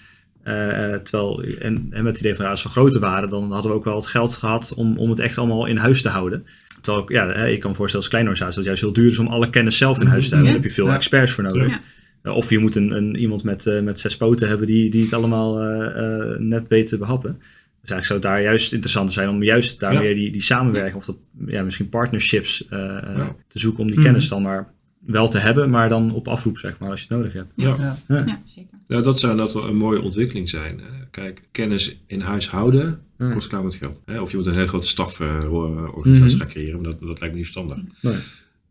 Eh, 0.48 0.92
eh, 0.94 1.00
terwijl, 1.00 1.42
en, 1.42 1.86
en 1.90 2.04
met 2.04 2.12
het 2.12 2.18
idee 2.20 2.34
van 2.34 2.44
ja, 2.44 2.50
als 2.50 2.62
we 2.62 2.68
groter 2.68 3.00
waren, 3.00 3.28
dan 3.28 3.52
hadden 3.52 3.70
we 3.70 3.76
ook 3.76 3.84
wel 3.84 3.94
het 3.96 4.06
geld 4.06 4.34
gehad 4.36 4.74
om, 4.74 4.96
om 4.98 5.10
het 5.10 5.18
echt 5.18 5.38
allemaal 5.38 5.66
in 5.66 5.76
huis 5.76 6.02
te 6.02 6.08
houden. 6.08 6.44
Terwijl 6.80 7.04
ik, 7.04 7.10
ja, 7.12 7.26
hè, 7.32 7.48
ik 7.48 7.60
kan 7.60 7.70
me 7.70 7.76
voorstellen 7.76 8.04
als 8.06 8.08
kleine 8.14 8.30
organisatie 8.30 8.62
dat 8.64 8.72
het 8.72 8.80
juist 8.80 8.82
heel 8.96 9.04
duur 9.04 9.12
is 9.12 9.18
om 9.28 9.32
alle 9.34 9.50
kennis 9.50 9.76
zelf 9.76 10.00
in 10.00 10.06
huis 10.06 10.28
te 10.28 10.34
hebben. 10.34 10.46
Ja. 10.46 10.52
Daar 10.54 10.62
heb 10.62 10.70
je 10.70 10.76
veel 10.82 10.86
Ja. 10.90 10.94
experts 10.94 11.32
voor 11.32 11.44
nodig. 11.44 11.68
Ja. 11.70 11.80
Eh, 12.22 12.36
Of 12.36 12.50
je 12.50 12.58
moet 12.58 12.74
een, 12.74 12.90
een, 12.96 13.16
iemand 13.16 13.42
met, 13.44 13.66
eh, 13.66 13.80
met 13.82 13.98
zes 13.98 14.16
poten 14.16 14.48
hebben 14.48 14.66
die, 14.66 14.90
die 14.90 15.02
het 15.04 15.12
allemaal 15.12 15.60
eh, 15.62 16.32
eh, 16.32 16.38
net 16.38 16.68
weet 16.68 16.86
te 16.88 16.98
behappen. 16.98 17.36
Dus 17.80 17.90
eigenlijk 17.90 18.04
zou 18.06 18.18
het 18.18 18.28
daar 18.28 18.42
juist 18.42 18.72
interessant 18.72 19.12
zijn 19.12 19.28
om 19.28 19.42
juist 19.42 19.80
daar 19.80 19.92
Ja. 19.92 20.00
weer 20.00 20.14
die, 20.14 20.30
die 20.30 20.42
samenwerking 20.42 20.94
of 20.96 21.04
dat, 21.04 21.16
ja, 21.46 21.62
misschien 21.62 21.88
partnerships 21.88 22.68
eh, 22.68 22.96
eh, 22.96 23.16
Ja. 23.16 23.34
te 23.48 23.58
zoeken 23.58 23.80
om 23.80 23.86
die 23.86 23.96
Mhm. 23.96 24.04
kennis 24.04 24.28
dan 24.28 24.42
maar 24.42 24.72
wel 25.06 25.28
te 25.28 25.38
hebben, 25.38 25.70
maar 25.70 25.88
dan 25.88 26.12
op 26.12 26.28
afroep 26.28 26.58
zeg 26.58 26.78
maar 26.78 26.90
als 26.90 27.00
je 27.00 27.06
het 27.08 27.16
nodig 27.16 27.32
hebt. 27.32 27.52
Ja. 27.54 27.76
Ja. 27.78 27.96
Ja, 28.26 28.40
zeker. 28.44 28.77
Ja, 28.88 29.00
dat 29.00 29.20
zou 29.20 29.36
dat 29.36 29.52
wel 29.52 29.68
een 29.68 29.76
mooie 29.76 30.02
ontwikkeling 30.02 30.48
zijn. 30.48 30.78
hè. 30.78 31.06
Kijk, 31.10 31.42
kennis 31.52 32.00
in 32.06 32.20
huis 32.20 32.48
houden 32.50 33.00
Ja. 33.18 33.32
kost 33.32 33.48
klaar 33.48 33.62
met 33.64 33.74
geld. 33.74 34.02
Hè? 34.04 34.20
Of 34.20 34.30
je 34.30 34.36
moet 34.36 34.46
een 34.46 34.54
hele 34.54 34.66
grote 34.68 34.86
staforganisatie 34.86 36.20
Mhm. 36.26 36.36
gaan 36.36 36.46
creëren, 36.48 36.80
maar 36.80 36.90
dat, 36.90 36.98
dat 37.00 37.08
lijkt 37.20 37.34
me 37.34 37.40
niet 37.42 37.50
verstandig. 37.50 37.78
Nee. 38.00 38.16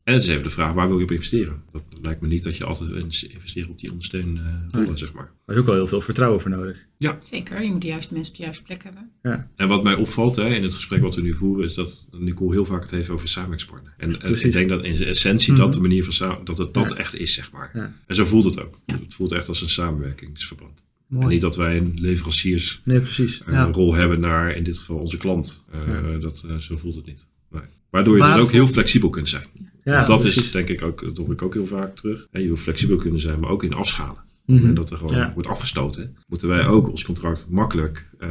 En 0.08 0.14
het 0.14 0.24
is 0.24 0.30
even 0.30 0.44
de 0.44 0.50
vraag, 0.50 0.74
waar 0.74 0.88
wil 0.88 0.98
je 0.98 1.04
op 1.04 1.12
investeren? 1.12 1.62
Dat 1.72 1.82
lijkt 2.02 2.22
me 2.22 2.28
niet 2.28 2.44
dat 2.44 2.58
je 2.58 2.66
altijd 2.66 2.90
wil 2.90 2.98
investeren 3.02 3.70
op 3.70 3.80
die 3.80 3.90
ondersteun 3.92 4.38
eh, 4.38 4.44
rollen, 4.72 4.88
Nee. 4.88 4.98
zeg 4.98 5.14
maar. 5.14 5.32
Daar 5.46 5.56
is 5.56 5.62
ook 5.62 5.68
wel 5.68 5.76
heel 5.76 5.88
veel 5.88 6.02
vertrouwen 6.02 6.42
voor 6.42 6.52
nodig. 6.52 6.78
Zeker, 7.24 7.64
je 7.64 7.72
moet 7.72 7.82
de 7.82 7.88
juiste 7.88 8.14
mensen 8.14 8.32
op 8.32 8.38
de 8.38 8.44
juiste 8.44 8.64
plek 8.64 8.84
hebben. 8.84 9.12
En 9.56 9.68
wat 9.68 9.84
mij 9.84 9.94
opvalt 9.96 10.36
hè, 10.36 10.50
in 10.56 10.64
het 10.64 10.74
gesprek 10.76 11.02
wat 11.02 11.16
we 11.16 11.22
nu 11.22 11.34
voeren, 11.34 11.66
is 11.66 11.74
dat 11.74 12.08
Nicole 12.12 12.52
heel 12.54 12.66
vaak 12.66 12.82
het 12.82 12.92
heeft 12.92 13.10
over 13.10 13.28
samenwerkingspartner. 13.28 13.94
En, 13.98 14.12
en 14.12 14.18
Precies. 14.20 14.44
ik 14.46 14.52
denk 14.52 14.70
dat 14.70 14.84
in 14.84 14.96
de 14.96 15.06
essentie 15.06 15.52
Mhm. 15.54 15.62
dat 15.62 15.74
de 15.74 15.82
manier 15.82 16.04
van 16.04 16.14
samen, 16.14 16.46
dat 16.46 16.58
het 16.58 16.74
dat 16.74 16.90
Ja. 16.90 16.96
echt 16.96 17.16
is, 17.16 17.34
zeg 17.34 17.52
maar. 17.52 17.72
Ja. 17.74 17.94
En 18.08 18.16
zo 18.16 18.26
voelt 18.26 18.44
het 18.44 18.62
ook. 18.64 18.80
Ja. 18.86 19.00
Het 19.04 19.14
voelt 19.14 19.32
echt 19.32 19.48
als 19.48 19.62
een 19.62 19.70
samenwerkingsverband. 19.70 20.84
En 21.10 21.16
Mooi. 21.16 21.28
niet 21.28 21.42
dat 21.42 21.56
wij 21.56 21.78
een 21.78 21.92
leveranciersrol 21.96 22.82
Nee, 22.86 23.00
precies. 23.02 23.42
Ja. 23.52 23.72
hebben 23.96 24.20
naar, 24.20 24.56
in 24.56 24.64
dit 24.64 24.78
geval, 24.78 24.98
onze 24.98 25.18
klant. 25.18 25.64
Eh, 25.72 25.80
Ja. 26.12 26.18
dat, 26.18 26.44
eh, 26.50 26.56
zo 26.56 26.78
voelt 26.78 26.96
het 26.96 27.06
niet. 27.06 27.28
Nee. 27.52 27.62
Waardoor 27.90 28.18
je 28.18 28.24
dus 28.24 28.36
ook 28.36 28.52
heel 28.52 28.68
flexibel 28.68 29.10
kunt 29.10 29.30
zijn. 29.30 29.46
Ja, 29.94 30.04
dat 30.06 30.20
precies. 30.20 30.42
is 30.44 30.52
denk 30.52 30.68
ik 30.68 30.82
ook, 30.82 31.02
dat 31.02 31.18
hoor 31.18 31.32
ik 31.34 31.42
ook 31.42 31.54
heel 31.54 31.68
vaak 31.68 31.96
terug. 31.96 32.28
Hè, 32.32 32.40
je 32.40 32.48
wil 32.48 32.58
flexibel 32.58 32.98
kunnen 32.98 33.20
zijn, 33.20 33.40
maar 33.40 33.50
ook 33.50 33.64
in 33.64 33.74
afschalen. 33.74 34.26
Mhm. 34.46 34.66
En 34.66 34.74
dat 34.74 34.90
er 34.92 34.98
gewoon 34.98 35.16
Ja. 35.16 35.32
wordt 35.34 35.50
afgestoten. 35.50 36.16
Moeten 36.28 36.48
wij 36.48 36.68
ook 36.68 36.90
ons 36.90 37.04
contract 37.04 37.48
makkelijk 37.50 38.10
eh, 38.20 38.30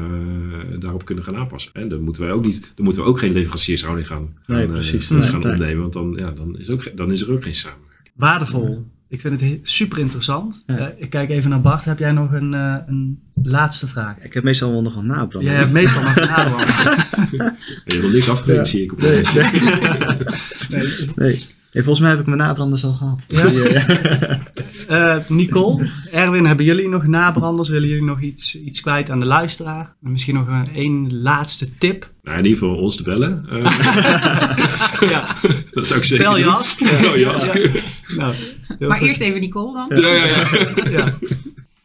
daarop 0.79 1.05
kunnen 1.05 1.25
gaan 1.25 1.37
aanpassen. 1.37 1.73
En 1.75 1.89
dan 1.89 2.01
moeten 2.03 2.23
wij 2.23 2.33
ook 2.33 2.45
niet, 2.45 2.73
dan 2.75 2.85
moeten 2.85 3.03
we 3.03 3.09
ook 3.09 3.19
geen 3.19 3.33
leveranciershouding 3.33 4.07
gaan, 4.07 4.37
gaan, 4.43 4.57
Nee, 4.57 4.67
eh, 4.67 4.73
precies. 4.73 5.07
gaan 5.07 5.19
Nee, 5.19 5.39
nee. 5.43 5.53
opnemen. 5.53 5.81
Want 5.81 5.93
dan, 5.93 6.15
ja, 6.17 6.31
dan, 6.31 6.59
is 6.59 6.69
ook, 6.71 6.97
dan 6.97 7.13
is 7.13 7.21
er 7.21 7.33
ook 7.33 7.43
geen 7.43 7.55
samenwerking. 7.55 8.15
Waardevol. 8.17 8.87
Ik 9.09 9.21
vind 9.21 9.41
het 9.41 9.51
he- 9.51 9.61
super 9.63 9.99
interessant. 9.99 10.63
Ja. 10.67 10.77
Eh, 10.77 10.87
ik 10.97 11.11
kijk 11.11 11.29
even 11.31 11.51
naar 11.51 11.61
Bart. 11.61 11.85
Heb 11.85 11.99
jij 11.99 12.13
nog 12.13 12.33
een, 12.33 12.55
eh, 12.55 12.75
een 12.87 13.21
laatste 13.43 13.89
vraag? 13.89 14.19
Ik 14.19 14.35
heb 14.35 14.45
meestal 14.45 14.71
wel 14.73 14.83
nog 14.83 14.97
een 14.97 15.07
nabrand. 15.07 15.45
Jij 15.47 15.55
hebt 15.55 15.73
meestal 15.73 16.03
nog 16.03 16.17
een. 16.17 16.29
En 16.29 17.57
je 17.85 18.01
hebt 18.01 18.13
niks 18.13 18.29
afgevinkt, 18.31 18.61
Ja. 18.61 18.65
zie 18.77 18.83
ik 18.83 18.93
op 18.93 19.01
Nee, 19.01 19.23
de 19.23 19.31
nee. 20.69 21.09
nee. 21.29 21.47
Volgens 21.85 22.01
mij 22.01 22.11
heb 22.11 22.21
ik 22.21 22.27
mijn 22.27 22.39
nabranders 22.39 22.85
al 22.85 22.93
gehad. 22.93 23.25
Ja? 23.29 23.51
Eh, 24.87 25.17
Nicole, 25.29 25.89
Erwin, 26.13 26.47
hebben 26.47 26.67
jullie 26.67 26.89
nog 26.89 27.07
nabranders? 27.07 27.69
Willen 27.69 27.89
jullie 27.89 28.05
nog 28.05 28.21
iets, 28.21 28.61
iets 28.61 28.81
kwijt 28.81 29.11
aan 29.11 29.21
de 29.21 29.27
luisteraar? 29.27 29.95
En 30.03 30.11
misschien 30.11 30.35
nog 30.35 30.47
een 30.47 30.75
één 30.75 31.23
laatste 31.23 31.77
tip. 31.79 32.11
Nou, 32.23 32.39
in 32.39 32.45
ieder 32.45 32.59
geval 32.59 32.77
ons 32.77 32.97
te 32.97 33.03
bellen. 33.03 33.47
Eh, 33.51 35.01
Ja, 35.11 35.35
dat 35.71 35.87
zou 35.87 35.99
ik 35.99 36.05
zeker 36.05 36.25
bel 36.25 36.35
doen. 36.35 36.45
Jas. 36.45 36.77
Bel 37.01 37.19
Jas. 37.19 37.51
Nou, 38.17 38.35
Maar 38.79 38.99
goed. 38.99 39.09
eerst 39.09 39.21
even 39.21 39.41
Nicole 39.41 39.87
dan. 39.89 40.01
Ja, 40.01 40.09
ja, 40.13 40.25
ja. 40.25 40.91
ja. 40.91 41.19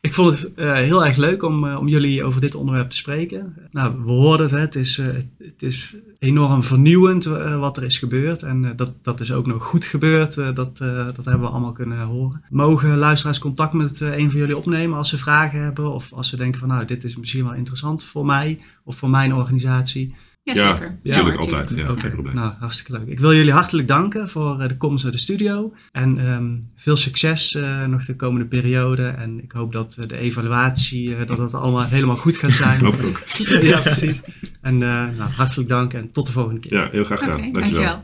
Ik 0.01 0.13
vond 0.13 0.39
het 0.39 0.54
eh, 0.54 0.73
heel 0.73 1.06
erg 1.06 1.17
leuk 1.17 1.43
om, 1.43 1.73
om 1.73 1.88
jullie 1.88 2.23
over 2.23 2.41
dit 2.41 2.56
onderwerp 2.56 2.89
te 2.89 2.95
spreken. 2.95 3.56
Nou, 3.71 3.95
we 4.06 4.12
hoorden 4.12 4.45
het, 4.45 4.56
hè. 4.56 4.60
het 4.60 4.75
is, 4.75 4.97
eh, 4.97 5.06
het 5.06 5.27
het 5.38 5.62
is 5.62 5.95
enorm 6.21 6.63
vernieuwend 6.63 7.25
eh, 7.25 7.60
wat 7.60 7.77
er 7.77 7.84
is 7.84 7.97
gebeurd. 7.97 8.43
En 8.43 8.65
eh, 8.65 8.71
dat, 8.75 8.91
dat 9.01 9.19
is 9.19 9.31
ook 9.34 9.45
nog 9.45 9.63
goed 9.63 9.86
gebeurd. 9.86 10.38
eh, 10.38 10.55
dat, 10.55 10.77
dat 11.15 11.25
hebben 11.25 11.41
we 11.41 11.47
allemaal 11.47 11.71
kunnen 11.71 12.01
horen. 12.01 12.43
Mogen 12.49 12.97
luisteraars 12.97 13.39
contact 13.39 13.73
met 13.73 13.99
een 13.99 14.29
van 14.29 14.39
jullie 14.39 14.57
opnemen 14.57 14.97
als 14.97 15.10
ze 15.10 15.17
vragen 15.17 15.63
hebben? 15.63 15.93
Of 15.93 16.13
als 16.13 16.29
ze 16.29 16.38
denken 16.38 16.60
van 16.60 16.69
nou, 16.69 16.86
dit 16.86 17.03
is 17.03 17.15
misschien 17.15 17.43
wel 17.43 17.53
interessant 17.53 18.03
voor 18.03 18.25
mij 18.25 18.60
of 18.84 18.95
voor 18.95 19.10
mijn 19.10 19.34
organisatie. 19.34 20.15
Ja, 20.43 20.54
Ja, 20.54 20.77
zeker. 20.77 20.97
tuurlijk, 21.04 21.25
hoor, 21.27 21.38
altijd. 21.39 21.69
Ja, 21.80 21.91
Oké, 21.91 21.99
geen 22.01 22.12
probleem. 22.12 22.36
nou 22.36 22.54
hartstikke 22.60 22.91
leuk. 22.91 23.08
Ik 23.08 23.19
wil 23.19 23.34
jullie 23.34 23.51
hartelijk 23.51 23.88
danken 23.88 24.30
voor 24.30 24.60
eh, 24.60 24.67
de 24.67 24.77
komst 24.77 25.04
naar 25.04 25.12
de 25.12 25.19
studio. 25.19 25.73
En 25.91 26.19
ehm, 26.27 26.58
veel 26.75 26.95
succes 26.95 27.56
eh, 27.56 27.86
nog 27.86 28.06
de 28.06 28.15
komende 28.15 28.45
periode. 28.47 29.08
En 29.08 29.43
ik 29.43 29.51
hoop 29.51 29.71
dat 29.73 29.95
eh, 29.99 30.08
de 30.08 30.17
evaluatie, 30.17 31.15
eh, 31.15 31.25
dat 31.27 31.38
het 31.38 31.54
allemaal 31.54 31.86
helemaal 31.86 32.15
goed 32.15 32.38
gaat 32.38 32.56
zijn. 32.56 32.80
Hoop 32.80 32.93
ik 32.95 33.06
ook. 33.06 33.21
ja, 33.71 33.80
precies. 33.80 34.21
En 34.62 34.73
eh, 34.73 34.80
nou, 35.17 35.32
hartelijk 35.32 35.69
dank 35.69 35.93
en 35.93 36.12
tot 36.12 36.25
de 36.25 36.32
volgende 36.32 36.60
keer. 36.60 36.73
Ja, 36.77 36.88
heel 36.91 37.04
graag 37.04 37.19
gedaan. 37.19 37.38
Dankjewel. 37.38 37.62
dankjewel. 37.62 38.04